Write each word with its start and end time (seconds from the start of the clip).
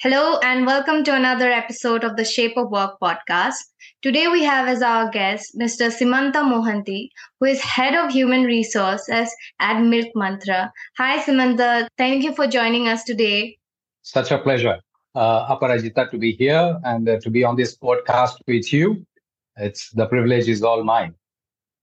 Hello, 0.00 0.38
and 0.44 0.66
welcome 0.66 1.04
to 1.04 1.14
another 1.14 1.50
episode 1.50 2.04
of 2.04 2.16
the 2.16 2.24
Shape 2.24 2.58
of 2.58 2.70
Work 2.70 2.98
podcast. 3.02 3.54
Today, 4.02 4.28
we 4.28 4.44
have 4.44 4.68
as 4.68 4.82
our 4.82 5.08
guest 5.10 5.56
Mr. 5.58 5.90
Simanta 5.90 6.42
Mohanty, 6.44 7.08
who 7.40 7.46
is 7.46 7.62
Head 7.62 7.94
of 7.94 8.12
Human 8.12 8.44
Resources 8.44 9.34
at 9.58 9.80
Milk 9.80 10.08
Mantra. 10.14 10.70
Hi, 10.98 11.18
Simanta. 11.20 11.88
Thank 11.96 12.24
you 12.24 12.34
for 12.34 12.46
joining 12.46 12.88
us 12.88 13.04
today. 13.04 13.56
Such 14.02 14.30
a 14.32 14.38
pleasure, 14.38 14.80
uh, 15.14 15.56
Aparajeeta, 15.56 16.10
to 16.10 16.18
be 16.18 16.32
here 16.32 16.78
and 16.84 17.08
uh, 17.08 17.18
to 17.20 17.30
be 17.30 17.42
on 17.42 17.56
this 17.56 17.74
podcast 17.74 18.34
with 18.46 18.70
you. 18.74 19.02
It's 19.56 19.88
the 19.92 20.04
privilege 20.04 20.46
is 20.46 20.62
all 20.62 20.84
mine. 20.84 21.14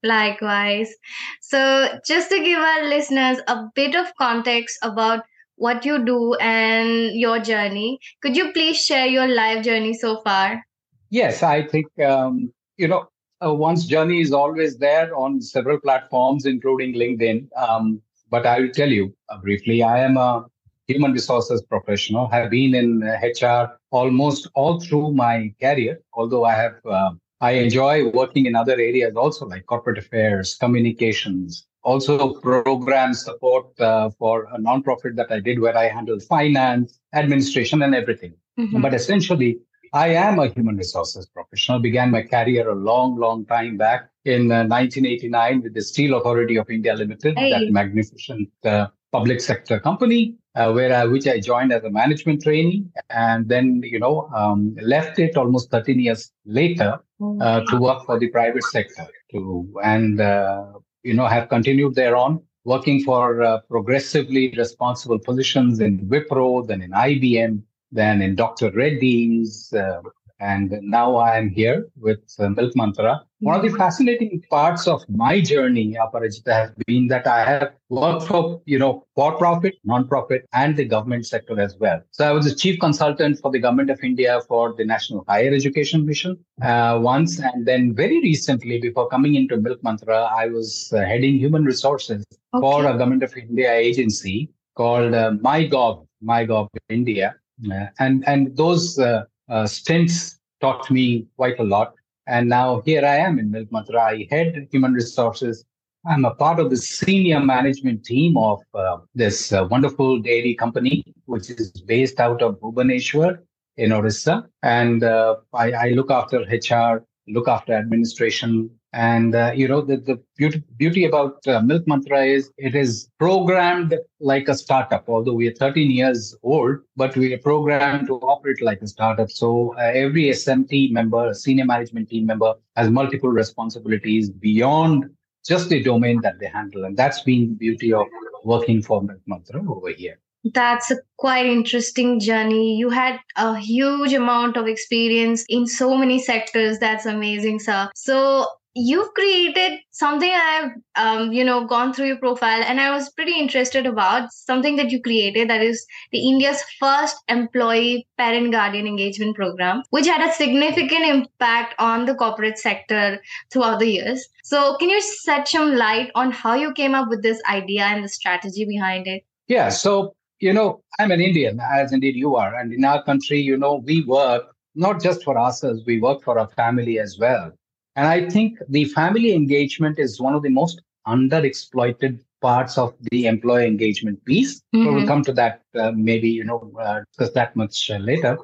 Likewise. 0.04 0.94
So, 1.42 2.00
just 2.06 2.30
to 2.30 2.44
give 2.44 2.60
our 2.60 2.84
listeners 2.84 3.40
a 3.48 3.64
bit 3.74 3.96
of 3.96 4.14
context 4.20 4.78
about 4.84 5.24
what 5.56 5.86
you 5.86 6.04
do 6.04 6.34
and 6.36 7.14
your 7.14 7.40
journey, 7.40 8.00
could 8.22 8.36
you 8.36 8.52
please 8.52 8.78
share 8.78 9.08
your 9.08 9.28
life 9.28 9.64
journey 9.64 9.94
so 9.94 10.22
far? 10.22 10.64
Yes, 11.10 11.44
I 11.44 11.68
think, 11.68 11.88
um, 12.00 12.52
you 12.78 12.88
know, 12.88 13.08
uh, 13.46 13.54
one's 13.54 13.86
journey 13.86 14.22
is 14.22 14.32
always 14.32 14.78
there 14.78 15.16
on 15.16 15.42
several 15.42 15.80
platforms, 15.80 16.46
including 16.46 16.94
LinkedIn. 16.96 17.48
Um, 17.58 18.02
but 18.30 18.46
I 18.46 18.60
will 18.62 18.72
tell 18.72 18.90
you 18.90 19.14
uh, 19.30 19.38
briefly 19.38 19.84
I 19.84 20.00
am 20.00 20.18
a 20.18 20.46
human 20.88 21.12
resources 21.12 21.62
professional, 21.62 22.28
have 22.30 22.50
been 22.50 22.76
in 22.76 23.02
HR 23.02 23.78
almost 23.92 24.50
all 24.56 24.80
through 24.80 25.14
my 25.14 25.54
career, 25.62 26.02
although 26.14 26.44
I 26.44 26.54
have 26.56 26.76
uh, 26.86 27.12
I 27.44 27.52
enjoy 27.66 28.10
working 28.10 28.46
in 28.46 28.56
other 28.56 28.72
areas 28.72 29.18
also, 29.18 29.46
like 29.46 29.66
corporate 29.66 29.98
affairs, 29.98 30.56
communications, 30.56 31.68
also 31.84 32.36
program 32.36 33.14
support 33.14 33.78
uh, 33.82 34.12
for 34.12 34.46
a 34.54 34.58
nonprofit 34.58 35.18
that 35.18 35.30
I 35.30 35.42
did 35.42 35.60
where 35.60 35.78
I 35.78 35.90
handled 35.90 36.24
finance, 36.24 37.02
administration, 37.14 37.82
and 37.82 37.94
everything. 37.94 38.34
Mm-hmm. 38.58 38.80
But 38.80 38.94
essentially, 38.94 39.60
I 39.92 40.08
am 40.28 40.40
a 40.40 40.48
human 40.48 40.78
resources 40.78 41.26
professional. 41.26 41.80
Began 41.80 42.12
my 42.12 42.22
career 42.22 42.70
a 42.70 42.76
long, 42.76 43.18
long 43.18 43.46
time 43.46 43.76
back 43.76 44.10
in 44.24 44.50
uh, 44.50 44.64
1989 44.64 45.64
with 45.64 45.74
the 45.74 45.82
Steel 45.82 46.16
Authority 46.16 46.56
of 46.56 46.70
India 46.70 46.96
Limited, 46.96 47.38
hey. 47.38 47.50
that 47.50 47.70
magnificent 47.74 48.50
uh, 48.64 48.88
public 49.14 49.40
sector 49.40 49.80
company 49.80 50.36
uh, 50.56 50.72
where 50.72 50.94
I, 50.94 51.06
which 51.06 51.28
I 51.28 51.40
joined 51.40 51.72
as 51.72 51.84
a 51.84 51.90
management 51.90 52.44
trainee, 52.44 52.86
and 53.10 53.48
then 53.48 53.82
you 53.84 54.00
know 54.00 54.30
um, 54.36 54.76
left 54.82 55.20
it 55.20 55.38
almost 55.38 55.72
13 55.72 56.00
years 56.00 56.32
later 56.46 57.00
uh, 57.42 57.62
to 57.70 57.78
work 57.78 58.06
for 58.06 58.20
the 58.20 58.28
private 58.30 58.64
sector. 58.64 59.08
To 59.32 59.68
and 59.84 60.20
uh, 60.20 60.66
you 61.04 61.14
know 61.14 61.28
have 61.28 61.50
continued 61.50 61.96
thereon, 61.96 62.42
working 62.66 63.04
for 63.04 63.42
uh, 63.42 63.60
progressively 63.70 64.54
responsible 64.58 65.20
positions 65.20 65.80
in 65.80 66.00
Wipro, 66.08 66.68
then 66.68 66.82
in 66.82 66.92
IBM, 66.92 67.62
then 67.92 68.22
in 68.22 68.36
Dr. 68.36 68.72
Reddy's, 68.72 69.74
uh, 69.74 70.02
and 70.40 70.78
now 70.82 71.16
I 71.16 71.38
am 71.38 71.50
here 71.50 71.88
with 71.96 72.20
uh, 72.40 72.50
Milk 72.50 72.76
Mantra. 72.76 73.24
One 73.40 73.56
of 73.56 73.62
the 73.62 73.78
fascinating 73.78 74.42
parts 74.50 74.88
of 74.88 75.04
my 75.10 75.42
journey, 75.42 75.96
Aparajeeta, 76.00 76.54
has 76.54 76.72
been 76.88 77.08
that 77.08 77.28
I 77.28 77.44
have 77.44 77.74
worked 77.90 78.28
for, 78.28 78.62
you 78.66 78.80
know, 78.80 79.06
for-profit, 79.16 79.76
non-profit, 79.84 80.48
and 80.54 80.78
the 80.78 80.86
government 80.86 81.26
sector 81.26 81.60
as 81.60 81.76
well. 81.78 82.02
So 82.12 82.26
I 82.26 82.32
was 82.32 82.46
the 82.46 82.56
chief 82.56 82.80
consultant 82.80 83.40
for 83.40 83.52
the 83.52 83.60
government 83.60 83.90
of 83.90 84.00
India 84.02 84.40
for 84.48 84.74
the 84.74 84.86
National 84.86 85.26
Higher 85.28 85.54
Education 85.54 86.06
Mission 86.06 86.38
uh, 86.62 87.00
once, 87.02 87.40
and 87.40 87.66
then 87.66 87.94
very 87.94 88.22
recently, 88.22 88.80
before 88.80 89.10
coming 89.10 89.36
into 89.36 89.58
Milk 89.58 89.84
Mantra, 89.84 90.30
I 90.36 90.48
was 90.48 90.92
uh, 90.94 91.00
heading 91.00 91.38
human 91.38 91.66
resources 91.66 92.26
okay. 92.54 92.62
for 92.62 92.86
a 92.86 92.98
government 92.98 93.24
of 93.24 93.36
India 93.36 93.74
agency 93.74 94.50
called 94.76 95.14
uh, 95.14 95.32
MyGov, 95.32 96.08
MyGov 96.24 96.70
India, 96.90 97.36
uh, 97.72 97.88
and 98.00 98.24
and 98.28 98.56
those 98.56 98.98
uh, 98.98 99.24
uh, 99.50 99.66
stints 99.68 100.40
taught 100.62 100.90
me 100.90 101.28
quite 101.36 101.60
a 101.60 101.64
lot. 101.64 101.94
And 102.28 102.48
now 102.48 102.82
here 102.86 103.06
I 103.06 103.18
am 103.18 103.40
in 103.40 103.52
Milk 103.52 103.72
Mantra. 103.72 104.02
I 104.02 104.28
head 104.30 104.68
human 104.72 104.94
resources. 104.94 105.66
I'm 106.06 106.26
a 106.26 106.36
part 106.36 106.60
of 106.60 106.70
the 106.70 106.78
senior 106.78 107.40
management 107.40 108.04
team 108.04 108.36
of 108.38 108.62
uh, 108.74 108.98
this 109.16 109.54
uh, 109.54 109.66
wonderful 109.70 110.20
dairy 110.20 110.54
company, 110.54 111.04
which 111.26 111.50
is 111.50 111.72
based 111.72 112.20
out 112.20 112.42
of 112.42 112.60
Bhubaneswar 112.60 113.40
in 113.78 113.92
Orissa. 113.94 114.46
And 114.62 115.04
uh, 115.04 115.38
I, 115.54 115.72
I, 115.72 115.90
look 115.90 116.12
after 116.12 116.40
HR, 116.42 117.06
look 117.28 117.48
after 117.48 117.74
administration, 117.74 118.70
and 118.94 119.34
uh, 119.34 119.52
you 119.56 119.68
know 119.68 119.82
the, 119.82 119.98
the 119.98 120.22
beauty, 120.38 120.64
beauty 120.78 121.06
about 121.06 121.46
uh, 121.48 121.60
Milk 121.62 121.88
Mantra 121.88 122.24
is 122.26 122.52
it 122.58 122.76
is 122.76 123.10
programmed 123.20 123.96
like 124.20 124.48
a 124.48 124.56
startup. 124.56 125.10
Although 125.10 125.34
we 125.34 125.48
are 125.48 125.56
13 125.56 125.92
years 125.92 126.36
old, 126.44 126.78
but 126.96 127.16
we 127.16 127.34
are 127.34 127.40
programmed 127.40 128.08
to 128.08 128.16
operate 128.20 128.62
like 128.62 128.82
a 128.82 128.88
startup. 128.88 129.30
So 129.32 129.76
uh, 129.78 129.92
every 129.94 130.26
SMT 130.26 130.92
member, 130.92 131.34
senior 131.34 131.66
management 131.66 132.10
team 132.10 132.28
member, 132.28 132.54
has 132.76 132.90
multiple 132.90 133.30
responsibilities 133.30 134.30
beyond 134.30 135.10
just 135.46 135.70
the 135.70 135.84
domain 135.84 136.22
that 136.22 136.40
they 136.40 136.48
handle, 136.48 136.86
and 136.86 136.96
that's 136.96 137.22
been 137.22 137.50
the 137.50 137.56
beauty 137.56 137.92
of 137.92 138.06
working 138.46 138.82
for 138.82 139.02
Milk 139.02 139.20
Mantra 139.26 139.62
over 139.70 139.90
here. 139.90 140.20
That's 140.54 140.92
a 140.92 140.98
quite 141.18 141.46
interesting 141.46 142.20
journey. 142.20 142.76
You 142.76 142.90
had 142.90 143.20
a 143.38 143.58
huge 143.58 144.14
amount 144.14 144.58
of 144.58 144.68
experience 144.68 145.46
in 145.48 145.68
so 145.68 145.96
many 145.96 146.22
sectors. 146.22 146.80
That's 146.80 147.06
amazing, 147.06 147.60
sir. 147.62 147.90
So, 147.96 148.48
you've 148.76 149.14
created 149.14 149.80
something 149.92 150.32
i've 150.34 150.72
um, 150.96 151.32
you 151.32 151.44
know 151.44 151.66
gone 151.66 151.94
through 151.94 152.08
your 152.08 152.18
profile 152.18 152.64
and 152.64 152.82
i 152.82 152.90
was 152.90 153.10
pretty 153.12 153.38
interested 153.40 153.86
about 153.86 154.32
something 154.32 154.76
that 154.76 154.90
you 154.90 155.02
created 155.02 155.50
that 155.50 155.62
is 155.62 155.86
the 156.12 156.28
india's 156.28 156.64
first 156.80 157.16
employee 157.28 158.08
parent 158.18 158.52
guardian 158.52 158.88
engagement 158.88 159.36
program 159.36 159.84
which 159.92 160.08
had 160.08 160.28
a 160.28 160.34
significant 160.34 161.06
impact 161.06 161.76
on 161.78 162.06
the 162.06 162.16
corporate 162.16 162.58
sector 162.58 163.20
throughout 163.52 163.80
the 163.80 163.88
years. 163.88 164.28
So 164.44 164.76
can 164.78 164.90
you 164.90 165.02
shed 165.02 165.48
some 165.48 165.76
light 165.76 166.12
on 166.16 166.32
how 166.32 166.54
you 166.56 166.74
came 166.74 166.96
up 166.96 167.10
with 167.10 167.22
this 167.22 167.42
idea 167.50 167.84
and 167.84 168.04
the 168.04 168.10
strategy 168.10 168.66
behind 168.66 169.08
it? 169.08 169.24
Yeah 169.48 169.70
so 169.70 170.16
you 170.40 170.52
know 170.52 170.82
i'm 171.00 171.12
an 171.12 171.22
indian 171.22 171.60
as 171.74 171.94
indeed 171.94 172.16
you 172.16 172.36
are 172.36 172.54
and 172.56 172.74
in 172.74 172.84
our 172.84 173.04
country 173.04 173.40
you 173.40 173.56
know 173.56 173.76
we 173.86 174.04
work 174.06 174.44
not 174.76 175.02
just 175.02 175.24
for 175.24 175.38
ourselves 175.38 175.84
we 175.86 176.00
work 176.00 176.24
for 176.24 176.38
our 176.40 176.48
family 176.50 177.00
as 177.00 177.18
well 177.20 177.52
and 177.96 178.08
I 178.08 178.30
think 178.30 178.60
the 178.70 178.86
family 178.86 179.34
engagement 179.34 180.00
is 180.00 180.20
one 180.20 180.34
of 180.34 180.42
the 180.42 180.50
most 180.50 180.82
underexploited 181.08 182.20
parts 182.42 182.78
of 182.78 182.94
the 183.12 183.28
employee 183.28 183.68
engagement 183.68 184.24
piece. 184.26 184.62
Mm-hmm. 184.76 184.96
We'll 184.96 185.08
come 185.08 185.24
to 185.24 185.34
that 185.34 185.62
uh, 185.80 185.92
maybe, 185.96 186.30
you 186.30 186.44
know, 186.44 186.72
uh, 186.80 187.02
discuss 187.12 187.34
that 187.36 187.56
much 187.56 187.90
uh, 187.90 187.98
later. 187.98 188.38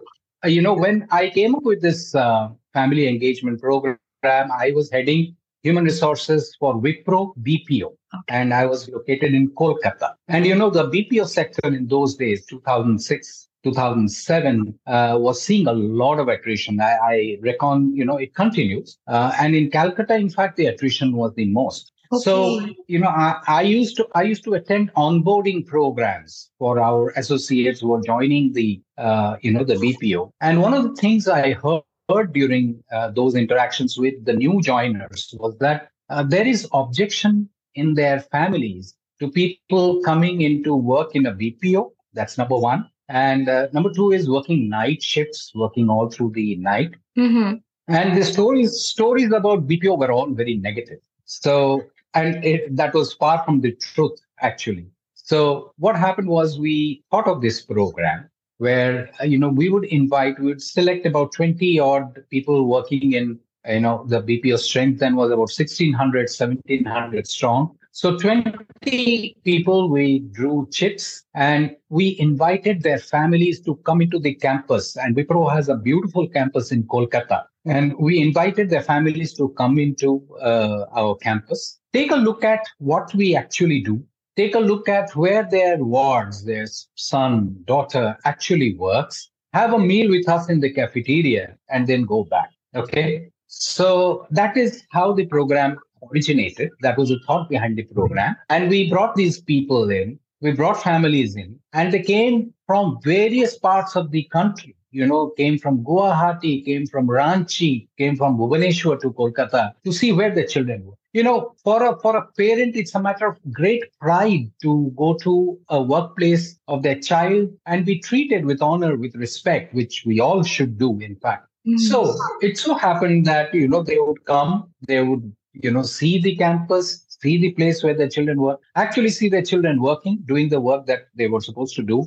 Uh, 0.44 0.48
you 0.48 0.62
know, 0.62 0.74
when 0.74 1.08
I 1.12 1.30
came 1.30 1.56
up 1.56 1.64
with 1.64 1.82
this 1.82 2.16
uh, 2.16 2.50
family 2.74 3.08
engagement 3.08 3.62
program, 3.62 3.98
I 4.24 4.72
was 4.74 4.90
heading 4.92 5.36
human 5.64 5.84
resources 5.84 6.56
for 6.60 6.76
Wipro 6.76 7.34
BPO. 7.42 7.88
Okay. 7.88 8.30
And 8.30 8.54
I 8.54 8.66
was 8.66 8.90
located 8.90 9.34
in 9.34 9.50
Kolkata. 9.50 10.14
And 10.28 10.46
you 10.46 10.56
know, 10.56 10.70
the 10.70 10.90
BPO 10.90 11.28
sector 11.28 11.68
in 11.68 11.88
those 11.88 12.16
days, 12.16 12.46
2006, 12.46 13.49
2007 13.64 14.80
uh, 14.88 15.16
was 15.20 15.42
seeing 15.42 15.68
a 15.68 15.74
lot 15.74 16.20
of 16.20 16.28
attrition. 16.28 16.80
I, 16.80 16.98
I 17.04 17.38
reckon, 17.42 17.96
you 17.96 18.06
know, 18.06 18.18
it 18.18 18.34
continues. 18.36 18.98
Uh, 19.08 19.34
and 19.40 19.56
in 19.56 19.70
Calcutta, 19.70 20.16
in 20.16 20.30
fact, 20.30 20.58
the 20.58 20.68
attrition 20.68 21.16
was 21.16 21.34
the 21.36 21.46
most. 21.46 21.92
Okay. 22.12 22.24
So, 22.24 22.60
you 22.88 22.98
know, 22.98 23.10
I, 23.10 23.40
I, 23.48 23.62
used 23.62 23.96
to 23.98 24.08
I 24.16 24.24
used 24.24 24.44
to 24.46 24.56
attend 24.56 24.92
onboarding 24.96 25.66
programs 25.68 26.50
for 26.58 26.80
our 26.80 27.10
associates 27.16 27.82
who 27.82 27.94
are 27.94 28.02
joining 28.02 28.54
the 28.54 28.82
uh, 28.98 29.36
you 29.42 29.52
know 29.52 29.64
the 29.64 29.76
BPO. 29.76 30.32
And 30.42 30.60
one 30.60 30.74
of 30.74 30.84
the 30.84 30.96
things 30.96 31.28
I 31.28 31.54
heard, 31.54 31.84
heard 32.10 32.34
during 32.34 32.84
uh, 32.92 33.12
those 33.12 33.36
interactions 33.36 33.96
with 33.98 34.26
the 34.26 34.34
new 34.34 34.60
joiners 34.60 35.36
was 35.38 35.56
that 35.60 35.90
uh, 36.10 36.24
there 36.24 36.48
is 36.48 36.68
objection 36.74 37.48
in 37.76 37.94
their 37.94 38.22
families 38.22 38.96
to 39.20 39.30
people 39.30 40.02
coming 40.02 40.42
into 40.42 40.76
work 40.76 41.16
in 41.16 41.28
a 41.28 41.34
BPO. 41.34 41.92
That's 42.14 42.40
number 42.40 42.58
one. 42.58 42.90
And 43.10 43.50
uh, 43.50 43.68
number 43.74 43.92
two 43.92 44.12
is 44.12 44.30
working 44.30 44.70
night 44.70 45.02
shifts, 45.02 45.52
working 45.56 45.90
all 45.90 46.10
through 46.10 46.32
the 46.32 46.56
night. 46.58 46.96
Mm-hmm. 47.18 47.56
And 47.88 48.16
the 48.16 48.24
stories 48.24 48.72
stories 48.86 49.32
about 49.32 49.68
BPO 49.68 49.98
were 49.98 50.12
all 50.12 50.30
very 50.30 50.56
negative. 50.58 51.00
So, 51.26 51.84
and 52.14 52.44
it, 52.46 52.76
that 52.76 52.94
was 52.94 53.14
far 53.14 53.44
from 53.44 53.62
the 53.62 53.72
truth, 53.72 54.20
actually. 54.42 54.86
So, 55.16 55.74
what 55.78 55.96
happened 55.96 56.28
was 56.28 56.60
we 56.60 57.04
thought 57.10 57.28
of 57.28 57.42
this 57.42 57.62
program 57.62 58.30
where 58.60 59.10
uh, 59.20 59.26
you 59.26 59.40
know 59.40 59.50
we 59.50 59.70
would 59.70 59.86
invite, 59.86 60.40
we 60.40 60.46
would 60.46 60.62
select 60.62 61.08
about 61.08 61.34
20 61.34 61.80
odd 61.80 62.24
people 62.30 62.68
working 62.68 63.14
in 63.14 63.40
you 63.68 63.80
know 63.80 64.06
the 64.08 64.22
BPO 64.22 64.60
strength 64.60 65.00
then 65.00 65.16
was 65.16 65.32
about 65.32 65.50
1600, 65.50 66.30
1700 66.30 67.28
strong. 67.28 67.76
So 68.02 68.18
20 68.18 69.36
people 69.44 69.90
we 69.90 70.20
drew 70.32 70.70
chips 70.72 71.24
and 71.36 71.76
we 71.90 72.18
invited 72.18 72.82
their 72.82 72.98
families 72.98 73.60
to 73.66 73.76
come 73.88 74.00
into 74.00 74.20
the 74.20 74.36
campus. 74.36 74.96
And 74.96 75.18
Wipro 75.18 75.54
has 75.54 75.68
a 75.68 75.76
beautiful 75.76 76.26
campus 76.30 76.72
in 76.72 76.84
Kolkata. 76.84 77.44
And 77.66 77.98
we 78.00 78.22
invited 78.22 78.70
their 78.70 78.84
families 78.84 79.34
to 79.34 79.50
come 79.58 79.78
into 79.78 80.26
uh, 80.42 80.86
our 80.96 81.16
campus. 81.18 81.78
Take 81.92 82.12
a 82.12 82.16
look 82.16 82.46
at 82.46 82.66
what 82.78 83.14
we 83.14 83.36
actually 83.36 83.82
do 83.82 84.02
take 84.38 84.56
a 84.56 84.60
look 84.60 84.88
at 84.88 85.14
where 85.18 85.46
their 85.52 85.84
wards, 85.84 86.46
their 86.46 86.66
son, 86.96 87.54
daughter 87.66 88.16
actually 88.24 88.74
works, 88.76 89.30
have 89.52 89.74
a 89.74 89.78
meal 89.78 90.10
with 90.10 90.30
us 90.30 90.48
in 90.50 90.62
the 90.62 90.72
cafeteria, 90.72 91.58
and 91.68 91.88
then 91.88 92.04
go 92.04 92.24
back. 92.24 92.50
Okay. 92.74 93.32
So 93.48 94.28
that 94.30 94.56
is 94.56 94.84
how 94.92 95.12
the 95.12 95.26
program 95.26 95.78
originated. 96.12 96.70
That 96.82 96.98
was 96.98 97.10
the 97.10 97.20
thought 97.26 97.50
behind 97.50 97.78
the 97.78 97.84
program. 97.84 98.36
And 98.50 98.70
we 98.70 98.90
brought 98.90 99.16
these 99.16 99.42
people 99.42 99.90
in, 99.90 100.20
we 100.42 100.52
brought 100.52 100.82
families 100.82 101.36
in, 101.36 101.60
and 101.74 101.94
they 101.94 102.02
came 102.02 102.54
from 102.66 103.00
various 103.04 103.58
parts 103.58 103.96
of 103.96 104.12
the 104.12 104.24
country. 104.32 104.76
You 104.92 105.06
know, 105.06 105.30
came 105.38 105.60
from 105.60 105.84
Guwahati, 105.84 106.66
came 106.66 106.88
from 106.88 107.08
Ranchi, 107.08 107.88
came 107.98 108.16
from 108.16 108.38
Bhubaneswar 108.38 109.00
to 109.02 109.12
Kolkata 109.12 109.74
to 109.84 109.92
see 109.92 110.12
where 110.12 110.34
the 110.34 110.48
children 110.48 110.84
were 110.84 110.96
you 111.14 111.24
know 111.24 111.56
for 111.64 111.84
a 111.84 112.00
for 112.00 112.16
a 112.18 112.26
parent 112.38 112.76
it's 112.76 112.94
a 112.96 113.02
matter 113.02 113.28
of 113.28 113.38
great 113.52 113.84
pride 114.00 114.52
to 114.62 114.94
go 114.96 115.16
to 115.16 115.58
a 115.70 115.82
workplace 115.82 116.60
of 116.68 116.84
their 116.84 117.00
child 117.00 117.50
and 117.66 117.86
be 117.86 118.00
treated 118.00 118.46
with 118.46 118.62
honor 118.62 118.96
with 118.96 119.16
respect 119.16 119.74
which 119.74 120.04
we 120.06 120.20
all 120.20 120.44
should 120.44 120.78
do 120.78 121.00
in 121.00 121.16
fact 121.16 121.48
mm-hmm. 121.68 121.78
so 121.78 122.16
it 122.42 122.58
so 122.58 122.76
happened 122.76 123.26
that 123.26 123.54
you 123.54 123.68
know 123.68 123.82
they 123.82 123.98
would 123.98 124.24
come 124.26 124.70
they 124.88 125.02
would 125.02 125.34
you 125.64 125.72
know 125.72 125.84
see 125.84 126.20
the 126.20 126.36
campus 126.36 127.06
see 127.22 127.38
the 127.38 127.52
place 127.52 127.84
where 127.84 127.94
the 127.94 128.08
children 128.08 128.42
work 128.42 128.60
actually 128.76 129.10
see 129.10 129.30
the 129.30 129.42
children 129.42 129.82
working 129.82 130.20
doing 130.26 130.50
the 130.50 130.60
work 130.60 130.86
that 130.86 131.08
they 131.16 131.28
were 131.28 131.42
supposed 131.42 131.76
to 131.76 131.84
do 131.84 132.06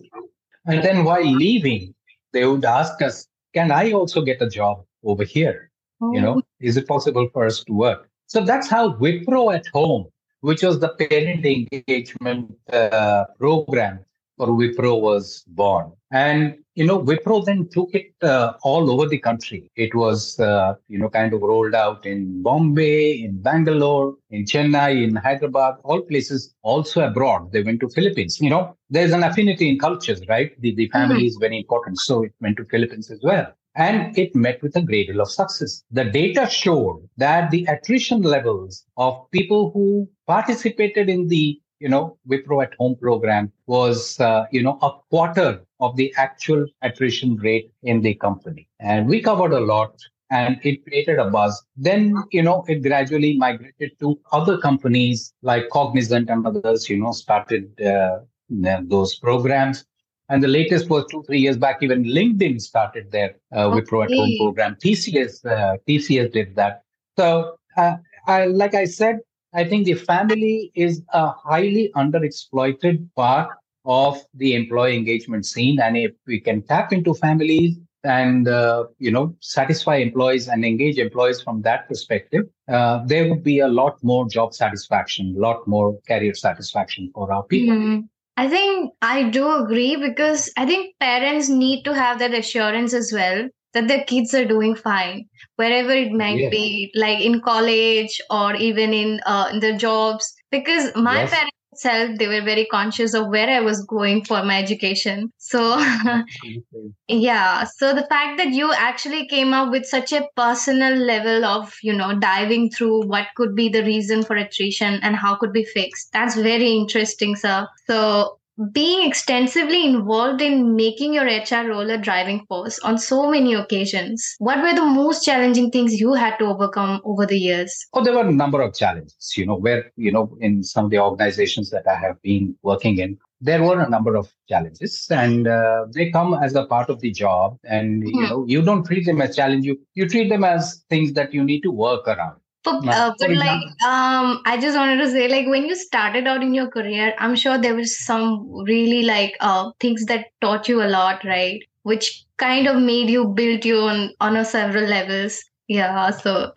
and 0.67 0.83
then 0.83 1.05
while 1.05 1.25
leaving 1.25 1.95
they 2.33 2.47
would 2.47 2.65
ask 2.65 3.03
us 3.03 3.27
can 3.55 3.71
i 3.71 3.93
also 3.93 4.23
get 4.23 4.41
a 4.41 4.49
job 4.49 4.85
over 5.05 5.25
here 5.25 5.71
oh. 6.01 6.13
you 6.13 6.21
know 6.21 6.37
oh. 6.39 6.43
is 6.61 6.77
it 6.77 6.89
possible 6.89 7.29
for 7.33 7.45
us 7.45 7.63
to 7.65 7.73
work 7.73 8.09
so 8.33 8.41
that's 8.41 8.67
how 8.67 8.95
Wipro 8.95 9.55
at 9.55 9.67
Home, 9.75 10.07
which 10.41 10.63
was 10.63 10.81
the 10.81 10.89
parent 10.89 11.45
engagement 11.45 12.57
uh, 12.73 13.25
program 13.39 14.07
for 14.43 14.49
Wipro, 14.49 15.01
was 15.01 15.45
born. 15.47 15.93
And 16.11 16.57
you 16.75 16.87
know, 16.87 16.99
Wipro 16.99 17.45
then 17.45 17.69
took 17.71 17.91
it 17.95 18.13
uh, 18.23 18.55
all 18.63 18.91
over 18.91 19.07
the 19.07 19.19
country. 19.19 19.71
It 19.77 19.95
was, 19.95 20.41
uh, 20.41 20.75
you 20.89 20.99
know, 20.99 21.11
kind 21.11 21.33
of 21.35 21.43
rolled 21.43 21.75
out 21.75 22.07
in 22.07 22.43
Bombay, 22.43 23.23
in 23.23 23.43
Bangalore, 23.43 24.15
in 24.31 24.45
Chennai, 24.45 25.05
in 25.05 25.15
Hyderabad, 25.15 25.75
all 25.85 26.01
places, 26.01 26.55
also 26.63 27.07
abroad. 27.07 27.53
They 27.53 27.63
went 27.63 27.81
to 27.81 27.89
Philippines. 27.91 28.41
You 28.41 28.51
know, 28.51 28.77
there's 28.89 29.13
an 29.13 29.23
affinity 29.23 29.69
in 29.69 29.79
cultures, 29.79 30.23
right? 30.29 30.59
The, 30.61 30.75
the 30.75 30.89
family 30.89 31.17
mm-hmm. 31.17 31.27
is 31.27 31.37
very 31.39 31.59
important. 31.59 31.99
So 31.99 32.25
it 32.25 32.33
went 32.41 32.57
to 32.57 32.65
Philippines 32.65 33.11
as 33.11 33.21
well 33.23 33.53
and 33.75 34.17
it 34.19 34.35
met 34.35 34.63
with 34.63 34.77
a 34.77 34.83
great 34.83 35.09
deal 35.09 35.21
of 35.21 35.31
success. 35.31 35.83
The 35.91 36.05
data 36.05 36.49
showed 36.49 37.09
that 37.17 37.51
the 37.51 37.65
attrition 37.69 38.23
levels 38.23 38.85
of 38.97 39.31
people 39.31 39.71
who 39.71 40.09
participated 40.27 41.09
in 41.09 41.29
the 41.29 41.59
you 41.83 41.89
know 41.89 42.17
Wipro 42.29 42.63
at 42.65 42.75
Home 42.79 42.97
program 42.97 43.53
was 43.67 44.21
uh, 44.21 44.47
you 44.53 44.63
know 44.63 44.79
a 44.83 44.91
quarter 45.11 45.61
of 45.81 45.97
the 45.97 46.13
actual 46.17 46.65
attrition 46.83 47.37
rate 47.37 47.71
in 47.83 48.01
the 48.01 48.15
company, 48.15 48.69
and 48.81 49.09
we 49.09 49.21
covered 49.21 49.53
a 49.53 49.61
lot. 49.61 49.95
And 50.35 50.59
it 50.63 50.83
created 50.85 51.19
a 51.19 51.29
buzz. 51.29 51.63
Then, 51.77 52.15
you 52.31 52.43
know, 52.43 52.65
it 52.67 52.83
gradually 52.83 53.37
migrated 53.37 53.91
to 54.01 54.19
other 54.33 54.57
companies 54.57 55.35
like 55.43 55.69
Cognizant 55.69 56.31
and 56.31 56.47
others, 56.47 56.89
you 56.89 56.99
know, 56.99 57.13
started 57.13 57.79
uh, 57.83 58.21
those 58.49 59.17
programs. 59.17 59.85
And 60.31 60.43
the 60.43 60.49
latest 60.49 60.89
was 60.89 61.05
two, 61.11 61.23
three 61.25 61.41
years 61.41 61.59
back, 61.59 61.83
even 61.83 62.05
LinkedIn 62.05 62.63
started 62.63 63.11
their 63.11 63.35
uh, 63.55 63.67
okay. 63.67 63.83
Wipro 63.83 64.05
at 64.05 64.11
Home 64.13 64.35
program. 64.39 64.77
TCS, 64.83 65.45
uh, 65.45 65.77
TCS 65.87 66.33
did 66.33 66.57
that. 66.57 66.83
So, 67.19 67.59
uh, 67.77 67.97
I, 68.27 68.47
like 68.47 68.75
I 68.75 68.87
said, 68.87 69.19
I 69.55 69.65
think 69.65 69.85
the 69.85 69.95
family 69.95 70.73
is 70.75 71.03
a 71.13 71.31
highly 71.31 71.91
underexploited 71.95 73.09
part 73.15 73.51
of 73.85 74.19
the 74.35 74.55
employee 74.55 74.97
engagement 74.97 75.45
scene. 75.45 75.81
And 75.81 75.97
if 75.97 76.13
we 76.27 76.41
can 76.41 76.63
tap 76.63 76.93
into 76.93 77.15
families 77.15 77.77
and 78.05 78.49
uh, 78.49 78.85
you 78.99 79.13
know 79.13 79.35
satisfy 79.41 79.97
employees 79.97 80.49
and 80.49 80.65
engage 80.65 80.99
employees 80.99 81.41
from 81.41 81.63
that 81.63 81.89
perspective, 81.89 82.47
uh, 82.69 83.03
there 83.07 83.29
would 83.29 83.45
be 83.45 83.61
a 83.61 83.69
lot 83.69 84.03
more 84.03 84.29
job 84.29 84.55
satisfaction, 84.55 85.35
a 85.37 85.41
lot 85.41 85.67
more 85.69 85.99
career 86.09 86.35
satisfaction 86.35 87.11
for 87.15 87.33
our 87.33 87.45
people. 87.45 87.77
Mm-hmm. 87.77 88.01
I 88.39 88.49
think 88.49 88.93
I 89.03 89.29
do 89.29 89.63
agree 89.63 89.97
because 89.97 90.51
I 90.57 90.65
think 90.65 90.95
parents 90.99 91.49
need 91.49 91.83
to 91.85 91.95
have 91.95 92.19
that 92.21 92.33
assurance 92.33 92.95
as 92.95 93.13
well 93.13 93.49
that 93.75 93.89
their 93.89 94.05
kids 94.05 94.35
are 94.35 94.45
doing 94.45 94.75
fine 94.75 95.25
wherever 95.57 95.93
it 95.93 96.13
might 96.13 96.51
be 96.51 96.91
like 96.95 97.21
in 97.21 97.41
college 97.41 98.21
or 98.31 98.55
even 98.57 98.93
in 98.93 99.21
uh, 99.27 99.49
in 99.53 99.61
their 99.61 99.77
jobs. 99.77 100.35
Because 100.51 100.95
my 100.95 101.23
yes. 101.23 101.31
parents 101.31 101.57
itself 101.73 102.19
they 102.19 102.27
were 102.27 102.43
very 102.43 102.67
conscious 102.67 103.15
of 103.15 103.29
where 103.29 103.49
i 103.49 103.61
was 103.61 103.85
going 103.87 104.25
for 104.25 104.43
my 104.45 104.59
education. 104.59 105.33
So 105.39 105.79
yeah. 107.09 107.65
So 107.65 107.95
the 107.95 108.07
fact 108.09 108.39
that 108.39 108.49
you 108.49 108.73
actually 108.73 109.27
came 109.27 109.53
up 109.55 109.71
with 109.71 109.87
such 109.87 110.13
a 110.13 110.29
personal 110.37 110.95
level 110.95 111.45
of 111.45 111.75
you 111.83 111.95
know 111.95 112.19
diving 112.19 112.71
through 112.71 113.07
what 113.07 113.29
could 113.37 113.55
be 113.55 113.69
the 113.69 113.85
reason 113.85 114.23
for 114.23 114.37
attrition 114.37 115.01
and 115.03 115.17
how 115.17 115.35
could 115.37 115.53
be 115.53 115.65
fixed 115.65 116.13
that's 116.13 116.37
very 116.37 116.73
interesting 116.73 117.37
sir. 117.37 117.67
So 117.87 118.39
being 118.73 119.07
extensively 119.07 119.85
involved 119.87 120.43
in 120.43 120.77
making 120.77 121.15
your 121.15 121.25
HR 121.25 121.69
role 121.69 121.89
a 121.91 121.97
driving 121.97 122.45
force 122.47 122.79
on 122.81 122.99
so 122.99 123.31
many 123.31 123.55
occasions. 123.55 124.35
What 124.39 124.63
were 124.63 124.75
the 124.75 124.85
most 124.85 125.25
challenging 125.25 125.71
things 125.71 126.01
you 126.01 126.13
had 126.13 126.37
to 126.39 126.47
overcome 126.47 127.01
over 127.05 127.27
the 127.27 127.39
years? 127.39 127.75
Oh, 127.95 128.05
there 128.05 128.15
were 128.15 128.29
a 128.29 128.33
number 128.33 128.61
of 128.61 128.75
challenges, 128.75 129.33
you 129.37 129.47
know, 129.47 129.57
where, 129.57 129.91
you 129.97 130.13
know, 130.13 130.37
in 130.41 130.63
some 130.63 130.87
of 130.87 130.91
the 130.91 130.99
organizations 130.99 131.71
that 131.71 131.87
I 131.87 131.97
have 131.97 132.21
been 132.23 132.55
working 132.63 132.99
in, 132.99 133.19
there 133.43 133.63
were 133.63 133.81
a 133.81 133.91
number 133.91 134.15
of 134.15 134.33
challenges 134.49 135.09
and 135.11 135.49
uh, 135.49 135.87
they 135.93 136.11
come 136.11 136.33
as 136.35 136.55
a 136.55 136.65
part 136.65 136.89
of 136.89 137.01
the 137.01 137.11
job 137.11 137.59
and 137.65 138.07
you 138.07 138.13
hmm. 138.13 138.25
know 138.25 138.45
you 138.47 138.63
don't 138.63 138.85
treat 138.85 139.05
them 139.05 139.21
as 139.21 139.35
challenge 139.35 139.65
you 139.65 139.77
you 139.95 140.09
treat 140.09 140.29
them 140.29 140.45
as 140.45 140.85
things 140.89 141.13
that 141.15 141.35
you 141.35 141.43
need 141.43 141.61
to 141.63 141.73
work 141.73 142.07
around 142.07 142.37
but, 142.65 142.87
uh, 142.87 143.13
but 143.19 143.31
like 143.31 143.63
um 143.85 144.41
i 144.47 144.57
just 144.61 144.77
wanted 144.77 144.99
to 144.99 145.11
say 145.11 145.29
like 145.29 145.47
when 145.47 145.65
you 145.65 145.75
started 145.75 146.27
out 146.27 146.43
in 146.43 146.55
your 146.55 146.69
career 146.69 147.13
i'm 147.19 147.35
sure 147.35 147.59
there 147.59 147.75
was 147.75 147.99
some 147.99 148.49
really 148.65 149.03
like 149.03 149.37
uh 149.41 149.71
things 149.81 150.05
that 150.07 150.27
taught 150.41 150.69
you 150.69 150.83
a 150.83 150.89
lot 150.89 151.25
right? 151.25 151.61
Which 151.85 152.25
kind 152.37 152.69
of 152.69 152.81
made 152.81 153.11
you 153.11 153.27
build 153.27 153.65
you 153.65 153.79
on 153.79 154.13
on 154.21 154.37
a 154.37 154.45
several 154.45 154.85
levels. 154.85 155.43
Yeah 155.67 156.11
so. 156.11 156.53